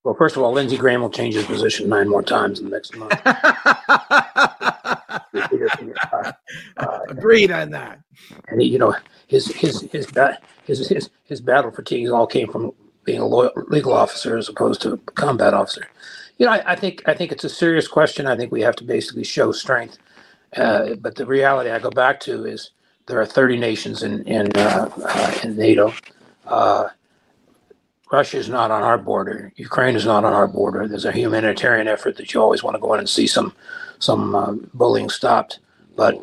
Well, 0.05 0.15
first 0.15 0.37
of 0.37 0.43
all, 0.43 0.53
Lindsey 0.53 0.77
Graham 0.77 1.01
will 1.01 1.11
change 1.11 1.35
his 1.35 1.47
position 1.47 1.89
nine 1.89 2.09
more 2.09 2.23
times 2.23 2.61
in 2.61 2.67
the 2.67 2.71
next 2.71 2.97
month. 2.97 3.21
Uh, 6.13 6.33
uh, 6.77 6.99
Agreed 7.09 7.51
on 7.51 7.71
that. 7.71 7.99
and 8.49 8.61
he, 8.61 8.69
you 8.69 8.79
know 8.79 8.95
his 9.27 9.47
his 9.55 9.83
his, 9.93 10.07
his 10.65 10.89
his 10.89 11.11
his 11.25 11.41
battle 11.41 11.71
fatigues 11.71 12.11
all 12.11 12.27
came 12.27 12.49
from 12.51 12.73
being 13.05 13.21
a 13.21 13.27
loyal, 13.27 13.51
legal 13.69 13.93
officer 13.93 14.37
as 14.37 14.49
opposed 14.49 14.81
to 14.83 14.93
a 14.93 14.97
combat 14.99 15.55
officer. 15.55 15.89
You 16.39 16.47
know, 16.47 16.53
I, 16.53 16.73
I 16.73 16.77
think 16.77 17.03
I 17.07 17.15
think 17.15 17.33
it's 17.33 17.45
a 17.45 17.49
serious 17.49 17.89
question. 17.89 18.27
I 18.27 18.37
think 18.37 18.53
we 18.53 18.61
have 18.63 18.77
to 18.77 18.85
basically 18.85 19.25
show 19.25 19.53
strength. 19.53 19.99
Uh, 20.57 20.95
but 20.97 21.15
the 21.17 21.27
reality 21.27 21.71
I 21.71 21.79
go 21.79 21.91
back 21.91 22.21
to 22.21 22.45
is 22.45 22.71
there 23.07 23.21
are 23.21 23.27
30 23.27 23.59
nations 23.59 24.03
in 24.03 24.23
in, 24.25 24.51
uh, 24.57 24.91
uh, 25.05 25.35
in 25.45 25.57
NATO. 25.57 25.93
Russia 28.13 28.37
is 28.37 28.49
not 28.49 28.71
on 28.71 28.83
our 28.83 28.99
border. 28.99 29.53
Ukraine 29.57 29.97
is 29.97 30.07
not 30.07 30.25
on 30.25 30.33
our 30.33 30.47
border. 30.47 30.87
There's 30.87 31.05
a 31.05 31.13
humanitarian 31.13 31.89
effort 31.89 32.17
that 32.17 32.33
you 32.33 32.41
always 32.41 32.63
want 32.63 32.77
to 32.77 32.81
go 32.81 32.95
in 32.95 33.01
and 33.01 33.09
see 33.09 33.27
some 33.27 33.55
some 33.99 34.35
uh, 34.35 34.53
bullying 34.75 35.09
stopped, 35.09 35.61
but 35.97 36.21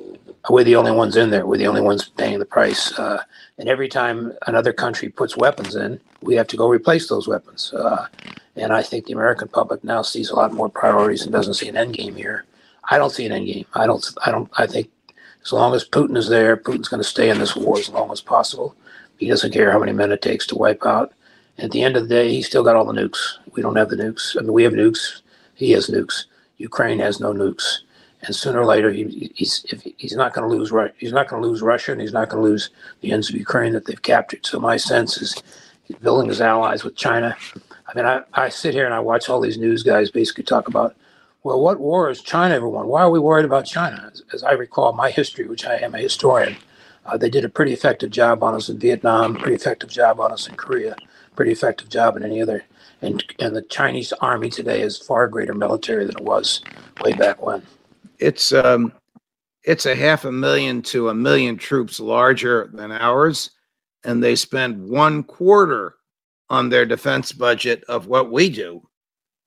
we're 0.49 0.63
the 0.63 0.75
only 0.75 0.91
ones 0.91 1.15
in 1.15 1.29
there. 1.29 1.45
We're 1.45 1.57
the 1.57 1.67
only 1.67 1.81
ones 1.81 2.09
paying 2.09 2.39
the 2.39 2.45
price. 2.45 2.97
Uh, 2.97 3.23
and 3.57 3.69
every 3.69 3.87
time 3.87 4.33
another 4.47 4.73
country 4.73 5.09
puts 5.09 5.37
weapons 5.37 5.75
in, 5.75 5.99
we 6.21 6.35
have 6.35 6.47
to 6.47 6.57
go 6.57 6.67
replace 6.67 7.07
those 7.09 7.27
weapons. 7.27 7.73
Uh, 7.73 8.07
and 8.55 8.73
I 8.73 8.83
think 8.83 9.05
the 9.05 9.13
American 9.13 9.47
public 9.47 9.83
now 9.83 10.01
sees 10.01 10.29
a 10.29 10.35
lot 10.35 10.53
more 10.53 10.69
priorities 10.69 11.23
and 11.23 11.31
doesn't 11.31 11.55
see 11.55 11.69
an 11.69 11.77
end 11.77 11.93
game 11.93 12.15
here. 12.15 12.45
I 12.89 12.97
don't 12.97 13.11
see 13.11 13.25
an 13.25 13.31
end 13.31 13.47
game. 13.47 13.65
I 13.73 13.85
don't. 13.85 14.05
I 14.25 14.31
don't. 14.31 14.49
I 14.57 14.67
think 14.67 14.89
as 15.43 15.51
long 15.51 15.73
as 15.73 15.87
Putin 15.87 16.17
is 16.17 16.29
there, 16.29 16.57
Putin's 16.57 16.89
going 16.89 17.01
to 17.01 17.07
stay 17.07 17.29
in 17.29 17.39
this 17.39 17.55
war 17.55 17.77
as 17.79 17.89
long 17.89 18.11
as 18.11 18.21
possible. 18.21 18.75
He 19.17 19.27
doesn't 19.27 19.53
care 19.53 19.71
how 19.71 19.79
many 19.79 19.93
men 19.93 20.11
it 20.11 20.21
takes 20.21 20.45
to 20.47 20.55
wipe 20.55 20.85
out. 20.85 21.13
At 21.57 21.71
the 21.71 21.83
end 21.83 21.95
of 21.95 22.03
the 22.03 22.15
day, 22.15 22.33
he's 22.33 22.47
still 22.47 22.63
got 22.63 22.75
all 22.75 22.85
the 22.85 22.93
nukes. 22.93 23.37
We 23.53 23.61
don't 23.61 23.75
have 23.75 23.89
the 23.89 23.95
nukes. 23.95 24.35
I 24.37 24.41
mean, 24.41 24.53
we 24.53 24.63
have 24.63 24.73
nukes. 24.73 25.21
He 25.55 25.71
has 25.71 25.89
nukes. 25.89 26.25
Ukraine 26.57 26.99
has 26.99 27.19
no 27.19 27.33
nukes. 27.33 27.79
And 28.23 28.35
sooner 28.35 28.61
or 28.61 28.65
later, 28.65 28.91
he, 28.91 29.31
he's 29.33 29.65
he's 29.97 30.15
not 30.15 30.33
going 30.33 30.47
to 30.47 30.55
lose. 30.55 30.71
He's 30.97 31.11
not 31.11 31.27
going 31.27 31.41
to 31.41 31.47
lose 31.47 31.61
Russia, 31.61 31.91
and 31.91 32.01
he's 32.01 32.13
not 32.13 32.29
going 32.29 32.43
to 32.43 32.49
lose 32.49 32.69
the 33.01 33.11
ends 33.11 33.29
of 33.29 33.35
Ukraine 33.35 33.73
that 33.73 33.85
they've 33.85 34.01
captured. 34.01 34.45
So 34.45 34.59
my 34.59 34.77
sense 34.77 35.17
is, 35.17 35.41
he's 35.83 35.97
building 35.97 36.29
his 36.29 36.39
allies 36.39 36.83
with 36.83 36.95
China. 36.95 37.35
I 37.87 37.95
mean, 37.95 38.05
I, 38.05 38.21
I 38.33 38.49
sit 38.49 38.73
here 38.75 38.85
and 38.85 38.93
I 38.93 38.99
watch 38.99 39.27
all 39.27 39.41
these 39.41 39.57
news 39.57 39.81
guys 39.81 40.11
basically 40.11 40.43
talk 40.43 40.67
about 40.67 40.95
well, 41.43 41.59
what 41.59 41.79
war 41.79 42.07
has 42.07 42.21
China 42.21 42.53
ever 42.53 42.69
won? 42.69 42.87
Why 42.87 43.01
are 43.01 43.09
we 43.09 43.19
worried 43.19 43.45
about 43.45 43.65
China? 43.65 44.11
As, 44.13 44.23
as 44.33 44.43
I 44.43 44.51
recall 44.51 44.93
my 44.93 45.09
history, 45.09 45.47
which 45.47 45.65
I 45.65 45.75
am 45.77 45.95
a 45.95 45.99
historian, 45.99 46.55
uh, 47.05 47.17
they 47.17 47.29
did 47.29 47.45
a 47.45 47.49
pretty 47.49 47.73
effective 47.73 48.11
job 48.11 48.43
on 48.43 48.53
us 48.53 48.69
in 48.69 48.77
Vietnam, 48.77 49.35
pretty 49.35 49.55
effective 49.55 49.89
job 49.89 50.19
on 50.19 50.31
us 50.31 50.47
in 50.47 50.55
Korea, 50.55 50.95
pretty 51.35 51.51
effective 51.51 51.89
job 51.89 52.17
in 52.17 52.23
any 52.23 52.41
other. 52.41 52.63
And, 53.01 53.23
and 53.39 53.55
the 53.55 53.63
Chinese 53.63 54.13
army 54.13 54.49
today 54.49 54.81
is 54.81 54.97
far 54.97 55.27
greater 55.27 55.53
military 55.53 56.05
than 56.05 56.17
it 56.17 56.23
was 56.23 56.61
way 57.03 57.13
back 57.13 57.41
when. 57.41 57.63
It's 58.19 58.53
um, 58.53 58.93
it's 59.63 59.85
a 59.85 59.95
half 59.95 60.25
a 60.25 60.31
million 60.31 60.81
to 60.83 61.09
a 61.09 61.13
million 61.13 61.57
troops 61.57 61.99
larger 61.99 62.69
than 62.73 62.91
ours, 62.91 63.51
and 64.03 64.23
they 64.23 64.35
spend 64.35 64.87
one 64.89 65.23
quarter 65.23 65.95
on 66.49 66.69
their 66.69 66.85
defense 66.85 67.31
budget 67.31 67.83
of 67.87 68.07
what 68.07 68.31
we 68.31 68.49
do. 68.49 68.87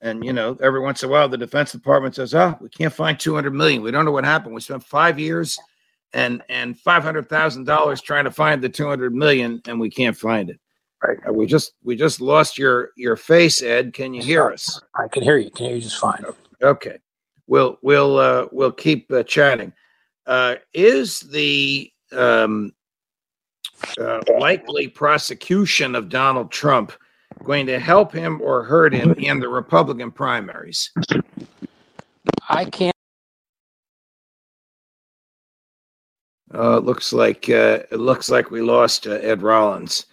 And 0.01 0.23
you 0.23 0.33
know, 0.33 0.57
every 0.61 0.81
once 0.81 1.03
in 1.03 1.09
a 1.09 1.11
while, 1.11 1.29
the 1.29 1.37
Defense 1.37 1.71
Department 1.71 2.15
says, 2.15 2.35
"Oh, 2.35 2.57
we 2.59 2.69
can't 2.69 2.93
find 2.93 3.19
200 3.19 3.53
million. 3.53 3.81
We 3.81 3.91
don't 3.91 4.05
know 4.05 4.11
what 4.11 4.25
happened. 4.25 4.53
We 4.53 4.61
spent 4.61 4.83
five 4.83 5.17
years 5.17 5.57
and 6.13 6.43
and 6.49 6.77
five 6.79 7.03
hundred 7.03 7.29
thousand 7.29 7.65
dollars 7.65 8.01
trying 8.01 8.25
to 8.25 8.31
find 8.31 8.61
the 8.61 8.69
200 8.69 9.13
million, 9.13 9.61
and 9.67 9.79
we 9.79 9.89
can't 9.89 10.17
find 10.17 10.49
it." 10.49 10.59
Right. 11.03 11.17
Uh, 11.27 11.33
we 11.33 11.45
just 11.45 11.73
we 11.83 11.95
just 11.95 12.21
lost 12.21 12.57
your 12.57 12.91
your 12.95 13.15
face, 13.15 13.61
Ed. 13.61 13.93
Can 13.93 14.13
you 14.13 14.23
hear 14.23 14.51
us? 14.51 14.81
I 14.95 15.07
can 15.07 15.23
hear 15.23 15.37
you. 15.37 15.51
Can 15.51 15.67
hear 15.67 15.75
you 15.75 15.81
just 15.81 15.99
fine. 15.99 16.23
Okay. 16.61 16.97
We'll 17.47 17.77
we'll 17.81 18.17
uh, 18.17 18.47
we'll 18.51 18.71
keep 18.71 19.11
uh, 19.11 19.23
chatting. 19.23 19.73
Uh, 20.25 20.55
is 20.73 21.19
the 21.19 21.91
um, 22.11 22.71
uh, 23.99 24.21
likely 24.39 24.87
prosecution 24.87 25.95
of 25.95 26.09
Donald 26.09 26.51
Trump 26.51 26.91
going 27.43 27.67
to 27.67 27.79
help 27.79 28.11
him 28.11 28.41
or 28.41 28.63
hurt 28.63 28.93
him 28.93 29.11
in 29.13 29.39
the 29.39 29.49
Republican 29.49 30.11
primaries? 30.11 30.91
I 32.49 32.65
can't. 32.65 32.95
Uh, 36.53 36.77
it 36.77 36.85
looks 36.85 37.11
like 37.11 37.49
uh, 37.49 37.79
it 37.91 37.99
looks 37.99 38.29
like 38.29 38.49
we 38.49 38.61
lost 38.61 39.07
uh, 39.07 39.11
Ed 39.11 39.41
Rollins. 39.41 40.05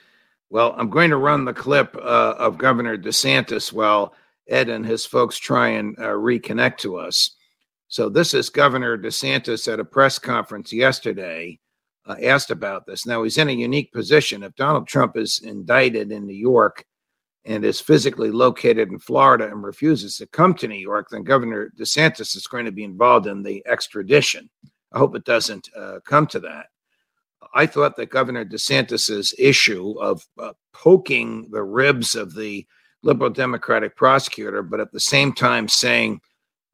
Well, 0.52 0.75
I'm 0.76 0.90
going 0.90 1.09
to 1.09 1.16
run 1.16 1.47
the 1.47 1.54
clip 1.54 1.97
uh, 1.97 2.35
of 2.37 2.59
Governor 2.59 2.99
DeSantis 2.99 3.73
while 3.73 4.12
Ed 4.47 4.68
and 4.68 4.85
his 4.85 5.06
folks 5.06 5.38
try 5.38 5.68
and 5.68 5.99
uh, 5.99 6.09
reconnect 6.09 6.76
to 6.80 6.99
us. 6.99 7.37
So 7.88 8.11
this 8.11 8.35
is 8.35 8.50
Governor 8.50 8.99
DeSantis 8.99 9.73
at 9.73 9.80
a 9.80 9.85
press 9.85 10.18
conference 10.18 10.71
yesterday. 10.71 11.59
Uh, 12.04 12.16
asked 12.23 12.50
about 12.50 12.85
this. 12.85 13.06
Now 13.06 13.23
he's 13.23 13.38
in 13.38 13.49
a 13.49 13.52
unique 13.52 13.94
position. 13.94 14.42
If 14.42 14.54
Donald 14.54 14.87
Trump 14.87 15.16
is 15.16 15.40
indicted 15.42 16.12
in 16.12 16.26
New 16.26 16.35
York, 16.35 16.85
and 17.47 17.64
is 17.64 17.80
physically 17.80 18.30
located 18.30 18.90
in 18.90 18.99
Florida 18.99 19.47
and 19.47 19.64
refuses 19.64 20.18
to 20.18 20.26
come 20.26 20.52
to 20.54 20.68
New 20.68 20.75
York, 20.75 21.09
then 21.11 21.25
Governor 21.25 21.73
DeSantis 21.78 22.37
is 22.37 22.47
going 22.47 22.66
to 22.66 22.73
be 22.73 22.85
involved 22.85 23.26
in 23.26 23.42
the 23.42 23.66
extradition. 23.66 24.50
I 24.92 24.99
hope 24.99 25.16
it 25.16 25.25
doesn't 25.25 25.71
uh, 25.75 26.00
come 26.04 26.26
to 26.26 26.40
that. 26.40 26.66
I 27.54 27.66
thought 27.66 27.97
that 27.97 28.11
Governor 28.11 28.44
DeSantis's 28.44 29.35
issue 29.38 29.99
of 30.00 30.26
uh, 30.38 30.52
poking 30.73 31.49
the 31.50 31.62
ribs 31.62 32.14
of 32.14 32.35
the 32.35 32.66
liberal 33.02 33.30
Democratic 33.30 33.97
prosecutor, 33.97 34.62
but 34.62 34.80
at 34.80 34.92
the 34.92 35.00
same 35.00 35.32
time 35.32 35.68
saying, 35.68 36.21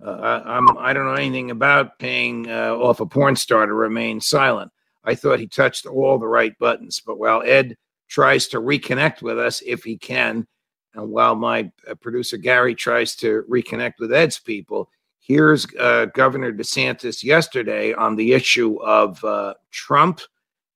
uh, 0.05 0.43
I'm, 0.45 0.79
I 0.79 0.93
don't 0.93 1.07
know 1.07 1.15
anything 1.15 1.51
about 1.51 1.99
paying 1.99 2.49
uh, 2.49 2.75
off 2.75 3.01
a 3.01 3.07
porn 3.07 3.35
star 3.35 3.67
to 3.67 3.73
remain 3.73 4.21
silent. 4.21 4.71
I 5.05 5.15
thought 5.15 5.41
he 5.41 5.49
touched 5.49 5.87
all 5.87 6.19
the 6.19 6.29
right 6.29 6.57
buttons. 6.59 7.03
But 7.05 7.19
while 7.19 7.43
Ed 7.45 7.77
tries 8.09 8.47
to 8.49 8.61
reconnect 8.61 9.23
with 9.23 9.39
us, 9.39 9.63
if 9.67 9.83
he 9.83 9.97
can, 9.97 10.47
and 10.95 11.11
while 11.11 11.35
my 11.35 11.71
uh, 11.89 11.95
producer 11.97 12.37
Gary 12.37 12.75
tries 12.75 13.17
to 13.17 13.45
reconnect 13.51 13.95
with 13.99 14.13
Ed's 14.13 14.39
people, 14.39 14.91
here's 15.19 15.67
uh, 15.79 16.07
Governor 16.15 16.53
DeSantis 16.53 17.25
yesterday 17.25 17.93
on 17.93 18.17
the 18.17 18.33
issue 18.33 18.81
of 18.83 19.23
uh, 19.25 19.55
Trump 19.71 20.21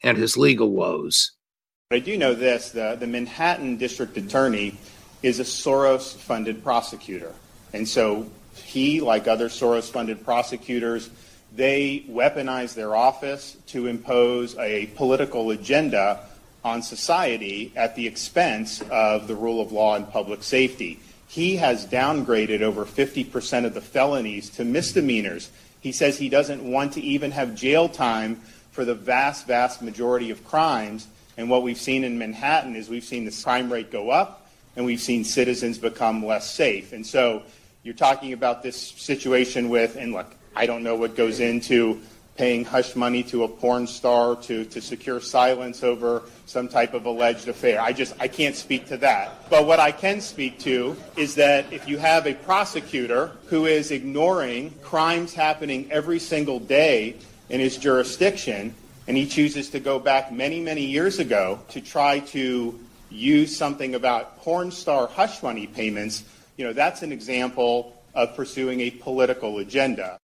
and 0.03 0.19
his 0.19 0.37
legal 0.37 0.71
woes. 0.71 1.33
I 1.91 1.99
do 1.99 2.17
know 2.17 2.35
this 2.35 2.71
the, 2.71 2.97
the 2.99 3.07
Manhattan 3.07 3.77
District 3.77 4.17
Attorney 4.17 4.77
is 5.23 5.41
a 5.41 5.45
Soros 5.45 6.15
funded 6.15 6.63
prosecutor. 6.65 7.33
And 7.73 7.89
so 7.89 8.27
he, 8.55 9.01
like 9.01 9.29
other 9.29 9.49
Soros 9.49 9.91
funded 9.91 10.25
prosecutors, 10.25 11.11
they 11.55 12.05
weaponize 12.09 12.75
their 12.75 12.97
office 12.97 13.57
to 13.69 13.87
impose 13.87 14.57
a 14.57 14.87
political 14.97 15.51
agenda 15.51 16.21
on 16.65 16.81
society 16.81 17.73
at 17.77 17.95
the 17.95 18.07
expense 18.07 18.83
of 18.91 19.29
the 19.29 19.35
rule 19.35 19.61
of 19.61 19.73
law 19.73 19.97
and 19.97 20.09
public 20.11 20.43
safety. 20.43 20.99
He 21.29 21.57
has 21.57 21.87
downgraded 21.87 22.63
over 22.63 22.85
50% 22.85 23.65
of 23.65 23.75
the 23.75 23.81
felonies 23.81 24.51
to 24.51 24.65
misdemeanors. 24.65 25.51
He 25.81 25.93
says 25.93 26.19
he 26.19 26.29
doesn't 26.29 26.63
want 26.63 26.93
to 26.95 27.01
even 27.01 27.33
have 27.33 27.55
jail 27.55 27.89
time 27.89 28.41
for 28.73 28.85
the 28.85 28.95
vast, 28.95 29.47
vast 29.47 29.83
majority 29.83 30.31
of 30.31 30.45
crimes. 30.45 31.07
And 31.37 31.49
what 31.49 31.63
we've 31.63 31.79
seen 31.79 32.05
in 32.05 32.19
Manhattan 32.19 32.75
is 32.75 32.89
we've 32.89 33.05
seen 33.05 33.25
the 33.25 33.41
crime 33.45 33.73
rate 33.73 33.93
go 33.93 34.11
up 34.11 34.51
and 34.77 34.85
we've 34.85 35.01
seen 35.01 35.25
citizens 35.25 35.79
become 35.79 36.25
less 36.25 36.51
safe. 36.51 36.93
And 36.93 37.07
so 37.07 37.43
you're 37.83 37.95
talking 37.95 38.33
about 38.33 38.63
this 38.63 38.77
situation 38.81 39.69
with, 39.69 39.97
and 39.97 40.13
look, 40.13 40.35
I 40.57 40.67
don't 40.67 40.83
know 40.83 40.97
what 40.97 41.17
goes 41.17 41.41
into 41.41 42.01
paying 42.37 42.65
hush 42.65 42.97
money 42.97 43.23
to 43.23 43.45
a 43.45 43.49
porn 43.49 43.87
star 43.87 44.37
to, 44.37 44.65
to 44.65 44.81
secure 44.81 45.21
silence 45.21 45.83
over 45.83 46.23
some 46.47 46.67
type 46.67 46.95
of 46.95 47.05
alleged 47.05 47.47
affair. 47.49 47.81
I 47.81 47.93
just, 47.93 48.15
I 48.19 48.29
can't 48.29 48.57
speak 48.57 48.87
to 48.87 48.97
that. 48.99 49.51
But 49.51 49.67
what 49.67 49.81
I 49.81 49.93
can 49.93 50.21
speak 50.21 50.59
to 50.61 50.97
is 51.17 51.35
that 51.35 51.71
if 51.73 51.87
you 51.87 51.99
have 51.99 52.27
a 52.27 52.35
prosecutor 52.35 53.33
who 53.47 53.67
is 53.67 53.91
ignoring 53.91 54.71
crimes 54.83 55.35
happening 55.35 55.91
every 55.93 56.19
single 56.19 56.59
day 56.59 57.17
in 57.49 57.61
his 57.61 57.77
jurisdiction, 57.77 58.75
and 59.07 59.17
he 59.17 59.27
chooses 59.27 59.71
to 59.71 59.81
go 59.81 59.99
back 59.99 60.33
many, 60.33 60.61
many 60.61 60.85
years 60.85 61.19
ago 61.19 61.59
to 61.69 61.81
try 61.81 62.21
to 62.21 62.79
use 63.11 63.57
something 63.57 63.95
about 63.95 64.39
porn 64.39 64.71
star 64.71 65.07
hush 65.07 65.43
money 65.43 65.67
payments, 65.67 66.25
you 66.57 66.65
know, 66.65 66.73
that's 66.73 67.03
an 67.03 67.13
example 67.13 68.03
of 68.15 68.35
pursuing 68.37 68.81
a 68.81 68.91
political 68.91 69.59
agenda 69.59 70.19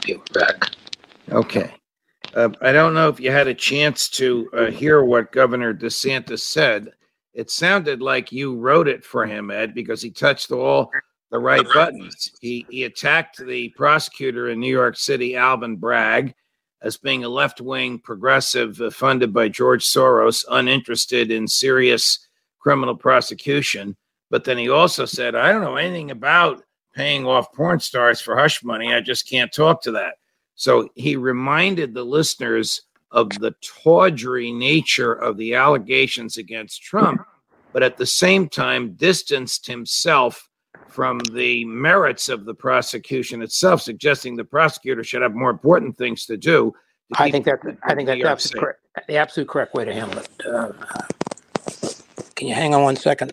Get 0.00 0.32
back. 0.32 0.70
Okay. 1.30 1.74
Uh, 2.34 2.50
I 2.60 2.72
don't 2.72 2.94
know 2.94 3.08
if 3.08 3.20
you 3.20 3.30
had 3.30 3.48
a 3.48 3.54
chance 3.54 4.08
to 4.10 4.48
uh, 4.52 4.70
hear 4.70 5.02
what 5.02 5.32
Governor 5.32 5.74
DeSantis 5.74 6.40
said. 6.40 6.92
It 7.32 7.50
sounded 7.50 8.00
like 8.02 8.32
you 8.32 8.56
wrote 8.56 8.88
it 8.88 9.04
for 9.04 9.26
him, 9.26 9.50
Ed, 9.50 9.74
because 9.74 10.02
he 10.02 10.10
touched 10.10 10.50
all 10.50 10.90
the 11.30 11.38
right 11.38 11.66
buttons. 11.74 12.32
He, 12.40 12.66
he 12.70 12.84
attacked 12.84 13.38
the 13.38 13.68
prosecutor 13.70 14.48
in 14.50 14.60
New 14.60 14.72
York 14.72 14.96
City, 14.96 15.36
Alvin 15.36 15.76
Bragg, 15.76 16.34
as 16.80 16.96
being 16.96 17.24
a 17.24 17.28
left 17.28 17.60
wing 17.60 17.98
progressive 17.98 18.80
uh, 18.80 18.90
funded 18.90 19.32
by 19.32 19.48
George 19.48 19.84
Soros, 19.84 20.44
uninterested 20.50 21.30
in 21.30 21.46
serious 21.46 22.26
criminal 22.58 22.96
prosecution. 22.96 23.96
But 24.30 24.44
then 24.44 24.58
he 24.58 24.68
also 24.68 25.04
said, 25.04 25.34
I 25.34 25.52
don't 25.52 25.62
know 25.62 25.76
anything 25.76 26.10
about 26.10 26.62
paying 26.94 27.26
off 27.26 27.52
porn 27.52 27.80
stars 27.80 28.20
for 28.20 28.36
hush 28.36 28.62
money. 28.62 28.92
I 28.92 29.00
just 29.00 29.28
can't 29.28 29.52
talk 29.52 29.82
to 29.82 29.92
that. 29.92 30.14
So 30.54 30.88
he 30.94 31.16
reminded 31.16 31.94
the 31.94 32.04
listeners 32.04 32.82
of 33.10 33.30
the 33.30 33.54
tawdry 33.62 34.52
nature 34.52 35.12
of 35.12 35.36
the 35.36 35.54
allegations 35.54 36.36
against 36.36 36.82
Trump, 36.82 37.22
but 37.72 37.82
at 37.82 37.96
the 37.96 38.06
same 38.06 38.48
time 38.48 38.92
distanced 38.94 39.66
himself 39.66 40.47
from 40.88 41.20
the 41.32 41.64
merits 41.64 42.28
of 42.28 42.44
the 42.44 42.54
prosecution 42.54 43.42
itself, 43.42 43.82
suggesting 43.82 44.36
the 44.36 44.44
prosecutor 44.44 45.04
should 45.04 45.22
have 45.22 45.34
more 45.34 45.50
important 45.50 45.96
things 45.96 46.26
to 46.26 46.36
do 46.36 46.74
to 47.14 47.22
I 47.22 47.30
think 47.30 47.44
that, 47.46 47.60
I 47.84 47.94
think 47.94 48.06
that's 48.06 48.24
absolutely 48.24 48.60
correct, 48.60 48.80
the 49.06 49.16
absolute 49.16 49.48
correct 49.48 49.74
way 49.74 49.84
to 49.84 49.92
handle 49.94 50.18
it. 50.18 50.28
Uh, 50.46 50.72
Can 52.34 52.48
you 52.48 52.54
hang 52.54 52.74
on 52.74 52.82
one 52.82 52.96
second? 52.96 53.32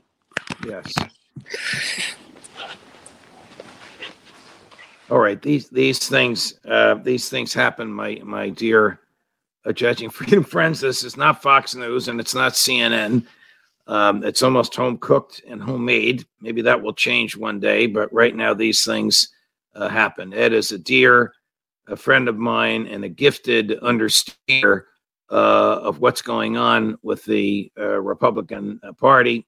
Yes. 0.65 0.93
All 5.09 5.19
right, 5.19 5.41
these, 5.41 5.69
these 5.69 6.07
things, 6.07 6.59
uh, 6.65 6.95
these 6.95 7.29
things 7.29 7.53
happen, 7.53 7.91
my, 7.91 8.21
my 8.23 8.49
dear 8.49 8.99
uh, 9.65 9.71
judging 9.71 10.09
freedom 10.09 10.43
friends. 10.45 10.79
This 10.79 11.03
is 11.03 11.17
not 11.17 11.41
Fox 11.41 11.75
News 11.75 12.07
and 12.07 12.19
it's 12.19 12.33
not 12.33 12.53
CNN. 12.53 13.25
Um, 13.87 14.23
it's 14.23 14.41
almost 14.41 14.75
home 14.75 14.97
cooked 14.97 15.41
and 15.47 15.61
homemade. 15.61 16.25
Maybe 16.41 16.61
that 16.63 16.81
will 16.81 16.93
change 16.93 17.37
one 17.37 17.59
day, 17.59 17.87
but 17.87 18.11
right 18.11 18.35
now 18.35 18.53
these 18.53 18.83
things 18.83 19.29
uh, 19.75 19.89
happen. 19.89 20.33
Ed 20.33 20.53
is 20.53 20.71
a 20.71 20.77
dear, 20.77 21.33
a 21.87 21.95
friend 21.95 22.27
of 22.27 22.37
mine, 22.37 22.87
and 22.87 23.03
a 23.03 23.09
gifted 23.09 23.77
understander 23.81 24.87
uh, 25.29 25.79
of 25.81 25.99
what's 25.99 26.21
going 26.21 26.57
on 26.57 26.97
with 27.03 27.23
the 27.25 27.71
uh, 27.77 27.99
Republican 28.01 28.79
Party. 28.97 29.45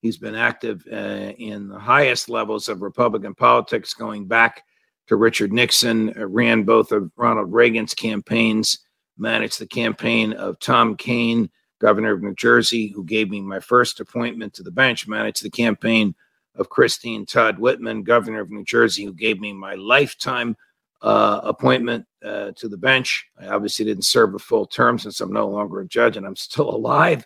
He's 0.00 0.16
been 0.16 0.34
active 0.34 0.84
uh, 0.90 1.32
in 1.38 1.68
the 1.68 1.78
highest 1.78 2.28
levels 2.28 2.68
of 2.68 2.82
Republican 2.82 3.34
politics, 3.34 3.94
going 3.94 4.26
back 4.26 4.64
to 5.08 5.16
Richard 5.16 5.52
Nixon, 5.52 6.14
uh, 6.18 6.26
ran 6.26 6.62
both 6.62 6.92
of 6.92 7.10
Ronald 7.16 7.52
Reagan's 7.52 7.94
campaigns, 7.94 8.78
managed 9.16 9.58
the 9.58 9.66
campaign 9.66 10.32
of 10.34 10.58
Tom 10.60 10.96
Kean, 10.96 11.50
governor 11.78 12.12
of 12.12 12.22
New 12.22 12.34
Jersey, 12.34 12.88
who 12.88 13.04
gave 13.04 13.30
me 13.30 13.40
my 13.40 13.60
first 13.60 14.00
appointment 14.00 14.54
to 14.54 14.62
the 14.62 14.70
bench, 14.70 15.06
managed 15.06 15.42
the 15.42 15.50
campaign 15.50 16.14
of 16.54 16.70
Christine 16.70 17.24
Todd 17.24 17.58
Whitman, 17.58 18.02
governor 18.02 18.40
of 18.40 18.50
New 18.50 18.64
Jersey, 18.64 19.04
who 19.04 19.12
gave 19.12 19.40
me 19.40 19.52
my 19.52 19.74
lifetime 19.74 20.56
uh, 21.02 21.40
appointment 21.44 22.04
uh, 22.24 22.52
to 22.56 22.68
the 22.68 22.76
bench. 22.76 23.26
I 23.40 23.48
obviously 23.48 23.84
didn't 23.84 24.04
serve 24.04 24.34
a 24.34 24.38
full 24.38 24.66
term 24.66 24.98
since 24.98 25.20
I'm 25.20 25.32
no 25.32 25.48
longer 25.48 25.80
a 25.80 25.86
judge 25.86 26.16
and 26.16 26.26
I'm 26.26 26.36
still 26.36 26.68
alive. 26.74 27.24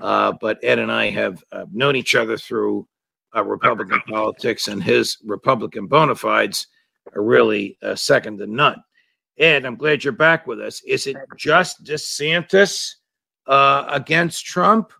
Uh, 0.00 0.32
but 0.40 0.58
Ed 0.62 0.80
and 0.80 0.90
I 0.90 1.10
have 1.10 1.42
uh, 1.52 1.66
known 1.72 1.94
each 1.94 2.16
other 2.16 2.36
through 2.36 2.88
uh, 3.34 3.44
Republican 3.44 4.00
politics, 4.08 4.68
and 4.68 4.82
his 4.82 5.18
Republican 5.24 5.86
bona 5.86 6.16
fides 6.16 6.66
are 7.14 7.22
really 7.22 7.78
uh, 7.82 7.94
second 7.94 8.38
to 8.38 8.46
none. 8.46 8.82
Ed, 9.38 9.64
I'm 9.64 9.76
glad 9.76 10.02
you're 10.02 10.12
back 10.12 10.46
with 10.46 10.60
us. 10.60 10.82
Is 10.82 11.06
it 11.06 11.16
just 11.36 11.84
DeSantis 11.84 12.94
uh, 13.46 13.86
against 13.88 14.44
Trump, 14.46 14.92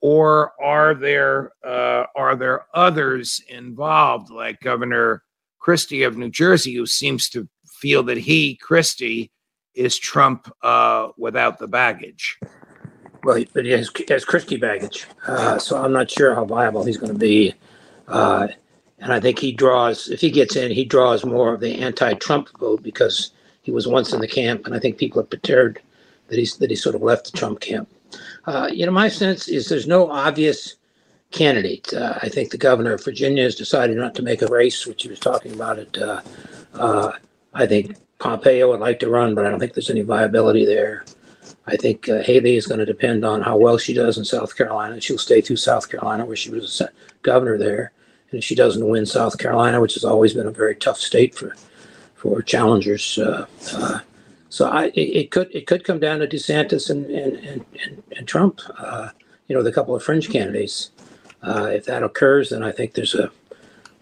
or 0.00 0.52
are 0.62 0.94
there 0.94 1.52
uh, 1.64 2.04
are 2.14 2.36
there 2.36 2.66
others 2.74 3.40
involved, 3.48 4.30
like 4.30 4.60
Governor 4.60 5.22
Christie 5.58 6.04
of 6.04 6.16
New 6.16 6.30
Jersey, 6.30 6.74
who 6.74 6.86
seems 6.86 7.28
to 7.30 7.48
feel 7.80 8.02
that 8.04 8.18
he, 8.18 8.56
Christie, 8.56 9.30
is 9.74 9.98
Trump 9.98 10.52
uh, 10.62 11.08
without 11.16 11.58
the 11.58 11.68
baggage? 11.68 12.38
Well, 13.24 13.36
he- 13.36 13.48
but 13.52 13.64
he 13.64 13.72
has, 13.72 13.90
has 14.08 14.24
Christie 14.24 14.56
baggage, 14.56 15.06
uh, 15.26 15.58
so 15.58 15.76
I'm 15.76 15.92
not 15.92 16.10
sure 16.10 16.34
how 16.34 16.44
viable 16.44 16.84
he's 16.84 16.96
going 16.96 17.12
to 17.12 17.18
be. 17.18 17.54
Uh, 18.06 18.48
and 19.00 19.12
I 19.12 19.20
think 19.20 19.38
he 19.38 19.52
draws, 19.52 20.08
if 20.08 20.20
he 20.20 20.30
gets 20.30 20.56
in, 20.56 20.72
he 20.72 20.84
draws 20.84 21.24
more 21.24 21.54
of 21.54 21.60
the 21.60 21.80
anti-Trump 21.80 22.48
vote 22.58 22.82
because 22.82 23.32
he 23.62 23.70
was 23.70 23.86
once 23.86 24.12
in 24.12 24.20
the 24.20 24.26
camp, 24.28 24.66
and 24.66 24.74
I 24.74 24.78
think 24.78 24.98
people 24.98 25.20
are 25.20 25.24
perturbed 25.24 25.80
that 26.28 26.38
he's 26.38 26.56
that 26.58 26.70
he 26.70 26.76
sort 26.76 26.94
of 26.94 27.02
left 27.02 27.30
the 27.30 27.38
Trump 27.38 27.60
camp. 27.60 27.88
Uh, 28.46 28.68
you 28.72 28.86
know, 28.86 28.92
my 28.92 29.08
sense 29.08 29.48
is 29.48 29.68
there's 29.68 29.86
no 29.86 30.10
obvious 30.10 30.76
candidate. 31.30 31.92
Uh, 31.92 32.18
I 32.22 32.28
think 32.28 32.50
the 32.50 32.58
governor 32.58 32.94
of 32.94 33.04
Virginia 33.04 33.42
has 33.42 33.54
decided 33.54 33.96
not 33.96 34.14
to 34.14 34.22
make 34.22 34.42
a 34.42 34.46
race, 34.46 34.86
which 34.86 35.02
he 35.02 35.08
was 35.08 35.18
talking 35.18 35.52
about 35.52 35.78
it. 35.78 35.98
Uh, 35.98 36.22
uh, 36.74 37.12
I 37.52 37.66
think 37.66 37.96
Pompeo 38.18 38.70
would 38.70 38.80
like 38.80 38.98
to 39.00 39.10
run, 39.10 39.34
but 39.34 39.44
I 39.44 39.50
don't 39.50 39.60
think 39.60 39.74
there's 39.74 39.90
any 39.90 40.02
viability 40.02 40.64
there. 40.64 41.04
I 41.66 41.76
think 41.76 42.08
uh, 42.08 42.22
Haley 42.22 42.56
is 42.56 42.66
going 42.66 42.80
to 42.80 42.86
depend 42.86 43.24
on 43.24 43.42
how 43.42 43.58
well 43.58 43.76
she 43.76 43.92
does 43.92 44.16
in 44.16 44.24
South 44.24 44.56
Carolina. 44.56 45.00
She'll 45.00 45.18
stay 45.18 45.42
through 45.42 45.56
South 45.56 45.90
Carolina, 45.90 46.24
where 46.24 46.36
she 46.36 46.50
was 46.50 46.80
governor 47.22 47.58
there. 47.58 47.92
And 48.30 48.38
if 48.38 48.44
she 48.44 48.54
doesn't 48.54 48.86
win 48.86 49.06
South 49.06 49.38
Carolina, 49.38 49.80
which 49.80 49.94
has 49.94 50.04
always 50.04 50.34
been 50.34 50.46
a 50.46 50.50
very 50.50 50.74
tough 50.74 50.98
state 50.98 51.34
for 51.34 51.54
for 52.14 52.42
challengers, 52.42 53.16
uh, 53.18 53.46
uh, 53.74 54.00
so 54.48 54.68
I 54.68 54.86
it, 54.86 55.00
it 55.00 55.30
could 55.30 55.54
it 55.54 55.66
could 55.66 55.84
come 55.84 56.00
down 56.00 56.20
to 56.20 56.26
DeSantis 56.26 56.90
and 56.90 57.06
and 57.06 57.36
and, 57.36 57.64
and, 57.84 58.02
and 58.16 58.28
Trump. 58.28 58.60
Uh, 58.78 59.10
you 59.48 59.56
know, 59.56 59.62
the 59.62 59.72
couple 59.72 59.96
of 59.96 60.02
fringe 60.02 60.30
candidates. 60.30 60.90
Uh, 61.42 61.70
if 61.72 61.84
that 61.86 62.02
occurs, 62.02 62.50
then 62.50 62.62
I 62.62 62.72
think 62.72 62.94
there's 62.94 63.14
a 63.14 63.30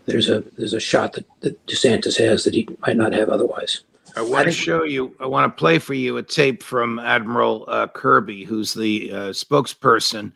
there's 0.07 0.29
a 0.29 0.43
there's 0.57 0.75
a 0.75 0.81
shot 0.81 1.13
that, 1.13 1.27
that 1.41 1.67
DeSantis 1.67 2.17
has 2.19 2.45
that 2.45 2.55
he 2.55 2.69
might 2.81 2.97
not 2.97 3.13
have 3.13 3.29
otherwise. 3.29 3.83
I 4.17 4.23
want 4.23 4.47
to 4.47 4.53
show 4.53 4.83
you, 4.85 5.15
I 5.21 5.27
want 5.27 5.55
to 5.55 5.61
play 5.61 5.79
for 5.79 5.93
you 5.93 6.17
a 6.17 6.23
tape 6.23 6.63
from 6.63 6.99
Admiral 6.99 7.67
uh, 7.69 7.87
Kirby, 7.89 8.45
who's 8.45 8.73
the 8.73 9.13
uh, 9.13 9.17
spokesperson 9.29 10.33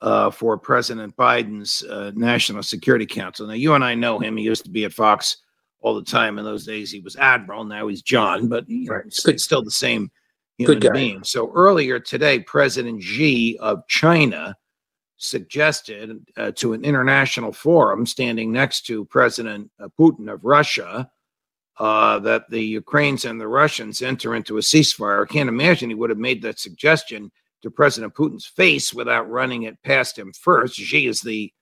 uh, 0.00 0.30
for 0.30 0.56
President 0.56 1.14
Biden's 1.16 1.82
uh, 1.82 2.12
National 2.14 2.62
Security 2.62 3.04
Council. 3.04 3.46
Now, 3.46 3.52
you 3.52 3.74
and 3.74 3.84
I 3.84 3.94
know 3.94 4.18
him. 4.18 4.38
He 4.38 4.44
used 4.44 4.64
to 4.64 4.70
be 4.70 4.86
at 4.86 4.94
Fox 4.94 5.36
all 5.80 5.94
the 5.94 6.04
time. 6.04 6.38
In 6.38 6.44
those 6.44 6.66
days, 6.66 6.90
he 6.90 7.00
was 7.00 7.16
Admiral. 7.16 7.64
Now 7.64 7.88
he's 7.88 8.02
John, 8.02 8.48
but 8.48 8.68
you 8.68 8.88
know, 8.88 9.00
it's 9.06 9.20
good, 9.20 9.40
still 9.40 9.62
the 9.62 9.70
same 9.70 10.10
human 10.58 10.92
being. 10.92 11.24
So 11.24 11.52
earlier 11.54 11.98
today, 11.98 12.40
President 12.40 13.02
Xi 13.02 13.56
of 13.58 13.86
China 13.88 14.56
suggested 15.16 16.26
uh, 16.36 16.50
to 16.52 16.72
an 16.72 16.84
international 16.84 17.52
forum 17.52 18.06
standing 18.06 18.50
next 18.50 18.86
to 18.86 19.04
President 19.06 19.70
uh, 19.78 19.88
Putin 19.98 20.32
of 20.32 20.44
Russia 20.44 21.10
uh, 21.78 22.18
that 22.20 22.48
the 22.50 22.62
Ukrainians 22.62 23.24
and 23.24 23.40
the 23.40 23.48
Russians 23.48 24.02
enter 24.02 24.34
into 24.34 24.58
a 24.58 24.60
ceasefire. 24.60 25.22
I 25.22 25.32
can't 25.32 25.48
imagine 25.48 25.88
he 25.88 25.94
would 25.94 26.10
have 26.10 26.18
made 26.18 26.42
that 26.42 26.58
suggestion 26.58 27.30
to 27.62 27.70
President 27.70 28.14
Putin's 28.14 28.46
face 28.46 28.92
without 28.94 29.30
running 29.30 29.64
it 29.64 29.82
past 29.82 30.18
him 30.18 30.32
first. 30.32 30.76
Xi 30.76 31.06
is 31.06 31.20
the, 31.20 31.52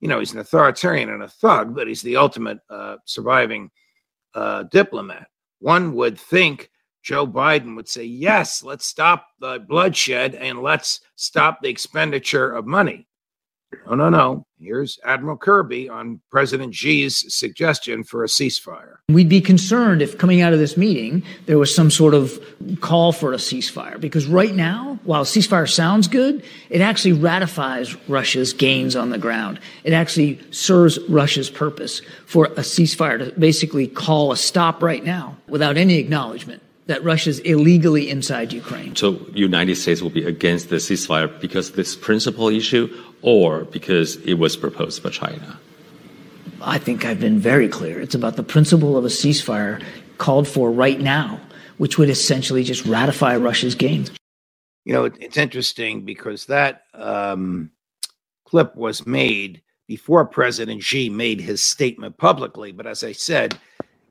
you 0.00 0.08
know, 0.08 0.18
he's 0.18 0.32
an 0.32 0.38
authoritarian 0.38 1.10
and 1.10 1.22
a 1.22 1.28
thug, 1.28 1.74
but 1.74 1.86
he's 1.86 2.02
the 2.02 2.16
ultimate 2.16 2.58
uh, 2.70 2.96
surviving 3.04 3.70
uh, 4.34 4.64
diplomat. 4.64 5.28
One 5.58 5.94
would 5.94 6.18
think 6.18 6.70
Joe 7.02 7.26
Biden 7.26 7.76
would 7.76 7.88
say, 7.88 8.04
yes, 8.04 8.62
let's 8.62 8.86
stop 8.86 9.26
the 9.40 9.64
bloodshed 9.68 10.34
and 10.34 10.62
let's 10.62 11.00
stop 11.16 11.60
the 11.60 11.68
expenditure 11.68 12.52
of 12.52 12.66
money. 12.66 13.06
No, 13.86 13.94
no, 13.94 14.08
no. 14.08 14.46
Here's 14.60 14.98
Admiral 15.04 15.36
Kirby 15.36 15.88
on 15.88 16.20
President 16.30 16.74
Xi's 16.74 17.34
suggestion 17.34 18.04
for 18.04 18.22
a 18.22 18.26
ceasefire. 18.26 18.96
We'd 19.08 19.28
be 19.28 19.40
concerned 19.40 20.02
if 20.02 20.18
coming 20.18 20.42
out 20.42 20.52
of 20.52 20.58
this 20.58 20.76
meeting 20.76 21.22
there 21.46 21.58
was 21.58 21.74
some 21.74 21.90
sort 21.90 22.14
of 22.14 22.38
call 22.80 23.12
for 23.12 23.32
a 23.32 23.36
ceasefire. 23.36 24.00
Because 24.00 24.26
right 24.26 24.54
now, 24.54 24.98
while 25.04 25.24
ceasefire 25.24 25.68
sounds 25.68 26.08
good, 26.08 26.44
it 26.68 26.80
actually 26.80 27.14
ratifies 27.14 27.96
Russia's 28.08 28.52
gains 28.52 28.96
on 28.96 29.10
the 29.10 29.18
ground. 29.18 29.58
It 29.84 29.92
actually 29.92 30.40
serves 30.52 30.98
Russia's 31.08 31.48
purpose 31.48 32.02
for 32.26 32.46
a 32.46 32.60
ceasefire 32.60 33.18
to 33.18 33.38
basically 33.38 33.88
call 33.88 34.32
a 34.32 34.36
stop 34.36 34.82
right 34.82 35.04
now 35.04 35.36
without 35.48 35.76
any 35.76 35.98
acknowledgement 35.98 36.62
that 36.86 37.04
Russia's 37.04 37.38
illegally 37.40 38.10
inside 38.10 38.52
Ukraine. 38.52 38.96
So 38.96 39.24
United 39.32 39.76
States 39.76 40.02
will 40.02 40.10
be 40.10 40.24
against 40.24 40.70
the 40.70 40.76
ceasefire 40.76 41.40
because 41.40 41.72
this 41.72 41.94
principal 41.94 42.48
issue 42.48 42.92
or 43.22 43.64
because 43.64 44.16
it 44.16 44.34
was 44.34 44.56
proposed 44.56 45.02
by 45.02 45.10
China? 45.10 45.58
I 46.62 46.78
think 46.78 47.04
I've 47.04 47.20
been 47.20 47.38
very 47.38 47.68
clear. 47.68 48.00
It's 48.00 48.14
about 48.14 48.36
the 48.36 48.42
principle 48.42 48.96
of 48.96 49.04
a 49.04 49.08
ceasefire 49.08 49.82
called 50.18 50.46
for 50.46 50.70
right 50.70 51.00
now, 51.00 51.40
which 51.78 51.96
would 51.98 52.10
essentially 52.10 52.64
just 52.64 52.84
ratify 52.84 53.36
Russia's 53.36 53.74
gains. 53.74 54.10
You 54.84 54.92
know, 54.92 55.04
it's 55.04 55.36
interesting 55.36 56.04
because 56.04 56.46
that 56.46 56.82
um, 56.94 57.70
clip 58.44 58.74
was 58.76 59.06
made 59.06 59.62
before 59.86 60.24
President 60.24 60.82
Xi 60.82 61.08
made 61.08 61.40
his 61.40 61.62
statement 61.62 62.16
publicly. 62.16 62.72
But 62.72 62.86
as 62.86 63.02
I 63.02 63.12
said, 63.12 63.58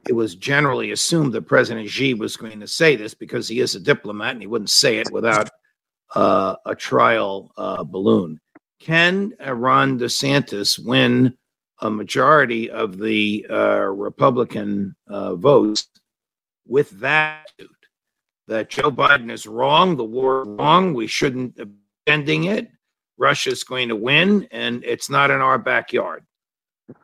it 0.08 0.14
was 0.14 0.36
generally 0.36 0.92
assumed 0.92 1.34
that 1.34 1.44
President 1.44 1.90
Xi 1.90 2.14
was 2.14 2.38
going 2.38 2.60
to 2.60 2.68
say 2.68 2.96
this 2.96 3.14
because 3.14 3.48
he 3.48 3.60
is 3.60 3.76
a 3.76 3.80
diplomat 3.80 4.34
and 4.34 4.42
he 4.42 4.48
wouldn't 4.48 4.70
say 4.70 4.98
it 4.98 5.12
without 5.12 5.50
uh, 6.16 6.56
a 6.66 6.76
trial 6.76 7.52
uh, 7.58 7.84
balloon. 7.84 8.40
Can 8.80 9.34
Ron 9.46 10.00
DeSantis 10.00 10.84
win 10.84 11.38
a 11.82 11.90
majority 11.90 12.70
of 12.70 12.98
the 12.98 13.46
uh, 13.50 13.86
Republican 13.86 14.96
uh, 15.08 15.36
votes 15.36 15.88
with 16.68 16.90
that 17.00 17.46
that 18.48 18.70
Joe 18.70 18.92
Biden 18.92 19.32
is 19.32 19.46
wrong, 19.46 19.96
the 19.96 20.04
war 20.04 20.44
wrong, 20.44 20.94
we 20.94 21.06
shouldn't 21.08 21.56
be 21.56 21.66
ending 22.08 22.46
it. 22.46 22.68
Russia's 23.18 23.64
going 23.64 23.90
to 23.90 23.96
win, 23.96 24.48
and 24.52 24.84
it's 24.84 25.10
not 25.10 25.30
in 25.30 25.40
our 25.40 25.60
backyard. 25.60 26.24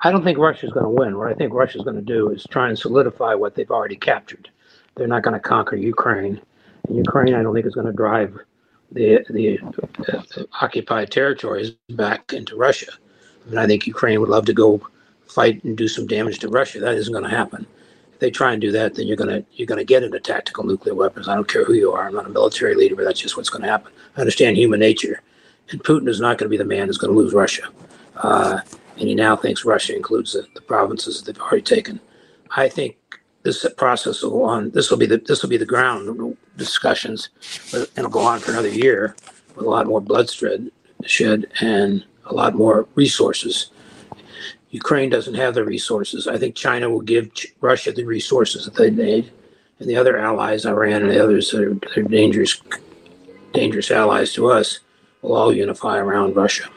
I 0.02 0.12
don't 0.12 0.24
think 0.24 0.40
Russia's 0.40 0.72
going 0.72 0.86
to 0.86 0.90
win. 0.90 1.18
What 1.18 1.30
I 1.30 1.36
think 1.36 1.54
Russia's 1.54 1.84
going 1.84 1.98
to 1.98 2.02
do 2.02 2.32
is 2.32 2.48
try 2.50 2.70
and 2.70 2.80
solidify 2.80 3.36
what 3.36 3.54
they've 3.54 3.70
already 3.70 3.96
captured. 3.96 4.50
They're 4.96 5.08
not 5.08 5.22
going 5.22 5.36
to 5.36 5.40
conquer 5.40 5.76
Ukraine. 5.76 6.42
And 6.88 6.98
Ukraine, 6.98 7.36
I 7.36 7.44
don't 7.44 7.54
think, 7.54 7.68
is 7.68 7.76
going 7.76 7.86
to 7.86 7.94
drive 7.94 8.36
the 8.92 9.26
the 9.30 9.60
uh, 10.14 10.44
occupied 10.62 11.12
territories 11.12 11.72
back 11.90 12.34
into 12.34 12.56
Russia. 12.56 12.92
I 13.46 13.50
mean, 13.50 13.58
I 13.58 13.68
think 13.68 13.88
Ukraine 13.88 14.20
would 14.20 14.30
love 14.30 14.46
to 14.46 14.54
go 14.54 14.82
fight 15.28 15.64
and 15.64 15.78
do 15.78 15.88
some 15.88 16.08
damage 16.08 16.40
to 16.40 16.50
Russia. 16.50 16.80
That 16.80 16.96
isn't 16.96 17.14
going 17.14 17.24
to 17.24 17.30
happen. 17.30 17.66
If 18.14 18.20
they 18.20 18.32
try 18.32 18.54
and 18.54 18.62
do 18.62 18.72
that, 18.72 18.96
then 18.96 19.08
you're 19.08 19.18
gonna 19.18 19.44
you're 19.52 19.68
gonna 19.68 19.84
get 19.84 20.04
into 20.04 20.20
tactical 20.20 20.64
nuclear 20.64 20.96
weapons. 20.96 21.28
I 21.28 21.36
don't 21.36 21.48
care 21.48 21.66
who 21.66 21.74
you 21.74 21.92
are. 21.92 22.08
I'm 22.08 22.14
not 22.14 22.26
a 22.26 22.30
military 22.30 22.76
leader, 22.76 22.96
but 22.96 23.04
that's 23.04 23.20
just 23.20 23.36
what's 23.36 23.50
going 23.50 23.64
to 23.64 23.70
happen. 23.70 23.92
I 24.16 24.22
understand 24.22 24.56
human 24.56 24.80
nature, 24.80 25.22
and 25.70 25.84
Putin 25.84 26.08
is 26.08 26.22
not 26.22 26.38
going 26.38 26.50
to 26.50 26.58
be 26.58 26.58
the 26.58 26.64
man 26.64 26.88
who's 26.88 26.98
going 26.98 27.14
to 27.14 27.20
lose 27.20 27.34
Russia. 27.34 27.64
Uh, 28.16 28.62
and 28.98 29.10
he 29.10 29.16
now 29.16 29.36
thinks 29.36 29.66
Russia 29.66 29.94
includes 29.94 30.32
the, 30.32 30.48
the 30.56 30.62
provinces 30.62 31.22
that 31.22 31.34
they've 31.34 31.42
already 31.42 31.62
taken. 31.62 32.00
I 32.52 32.70
think 32.70 32.96
this 33.46 33.66
process 33.78 34.24
will 34.24 34.32
go 34.32 34.44
on. 34.44 34.72
This 34.72 34.90
will 34.90 34.98
be 34.98 35.06
the 35.06 35.18
this 35.18 35.42
will 35.42 35.50
be 35.50 35.58
the 35.58 35.66
ground 35.66 36.38
discussions, 36.58 37.30
but 37.72 37.90
it'll 37.96 38.10
go 38.10 38.20
on 38.20 38.40
for 38.40 38.52
another 38.52 38.70
year 38.70 39.16
with 39.56 39.66
a 39.66 39.70
lot 39.70 39.86
more 39.86 40.02
bloodshed 40.02 40.72
shed 41.06 41.46
and 41.62 42.04
a 42.26 42.34
lot 42.34 42.56
more 42.56 42.88
resources. 42.96 43.70
Ukraine 44.72 45.10
doesn't 45.10 45.36
have 45.36 45.54
the 45.54 45.64
resources. 45.64 46.28
I 46.28 46.38
think 46.38 46.56
China 46.56 46.90
will 46.90 47.02
give 47.02 47.30
Russia 47.62 47.92
the 47.92 48.04
resources 48.04 48.66
that 48.66 48.74
they 48.74 48.90
need, 48.90 49.32
and 49.80 49.88
the 49.88 49.96
other 49.96 50.18
allies, 50.18 50.66
Iran 50.66 51.04
and 51.04 51.12
the 51.12 51.24
others 51.24 51.52
that 51.52 51.62
are, 51.62 51.74
that 51.76 51.98
are 51.98 52.04
dangerous, 52.04 52.60
dangerous 53.54 53.92
allies 53.92 54.34
to 54.34 54.50
us, 54.50 54.80
will 55.22 55.36
all 55.36 55.54
unify 55.54 55.98
around 55.98 56.36
Russia. 56.36 56.68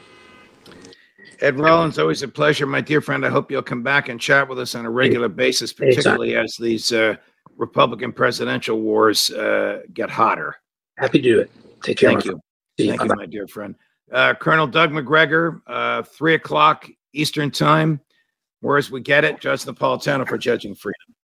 Ed 1.41 1.59
Rollins, 1.59 1.99
always 1.99 2.23
a 2.23 2.29
pleasure, 2.29 2.67
my 2.67 2.81
dear 2.81 3.01
friend. 3.01 3.25
I 3.25 3.29
hope 3.29 3.51
you'll 3.51 3.63
come 3.63 3.83
back 3.83 4.09
and 4.09 4.21
chat 4.21 4.49
with 4.49 4.59
us 4.59 4.75
on 4.75 4.85
a 4.85 4.91
regular 4.91 5.29
basis, 5.29 5.73
particularly 5.73 6.37
as 6.37 6.57
these 6.59 6.93
uh, 6.93 7.15
Republican 7.57 8.13
presidential 8.13 8.81
wars 8.81 9.31
uh, 9.31 9.83
get 9.93 10.11
hotter. 10.11 10.57
Happy 10.97 11.19
to 11.19 11.23
do 11.23 11.41
it. 11.41 11.51
Take 11.83 11.99
care. 11.99 12.11
Thank 12.11 12.25
you. 12.25 12.41
You. 12.77 12.89
Thank 12.89 13.01
you, 13.03 13.09
Bye-bye. 13.09 13.15
my 13.15 13.27
dear 13.27 13.47
friend. 13.47 13.75
Uh, 14.13 14.35
Colonel 14.35 14.67
Doug 14.67 14.91
Macgregor, 14.91 15.63
uh, 15.67 16.03
three 16.03 16.35
o'clock 16.35 16.89
Eastern 17.13 17.51
Time. 17.51 18.01
Whereas 18.61 18.91
we 18.91 19.01
get 19.01 19.25
it, 19.25 19.41
Judge 19.41 19.65
Napolitano 19.65 20.27
for 20.27 20.39
Judging 20.39 20.75
Freedom. 20.75 21.15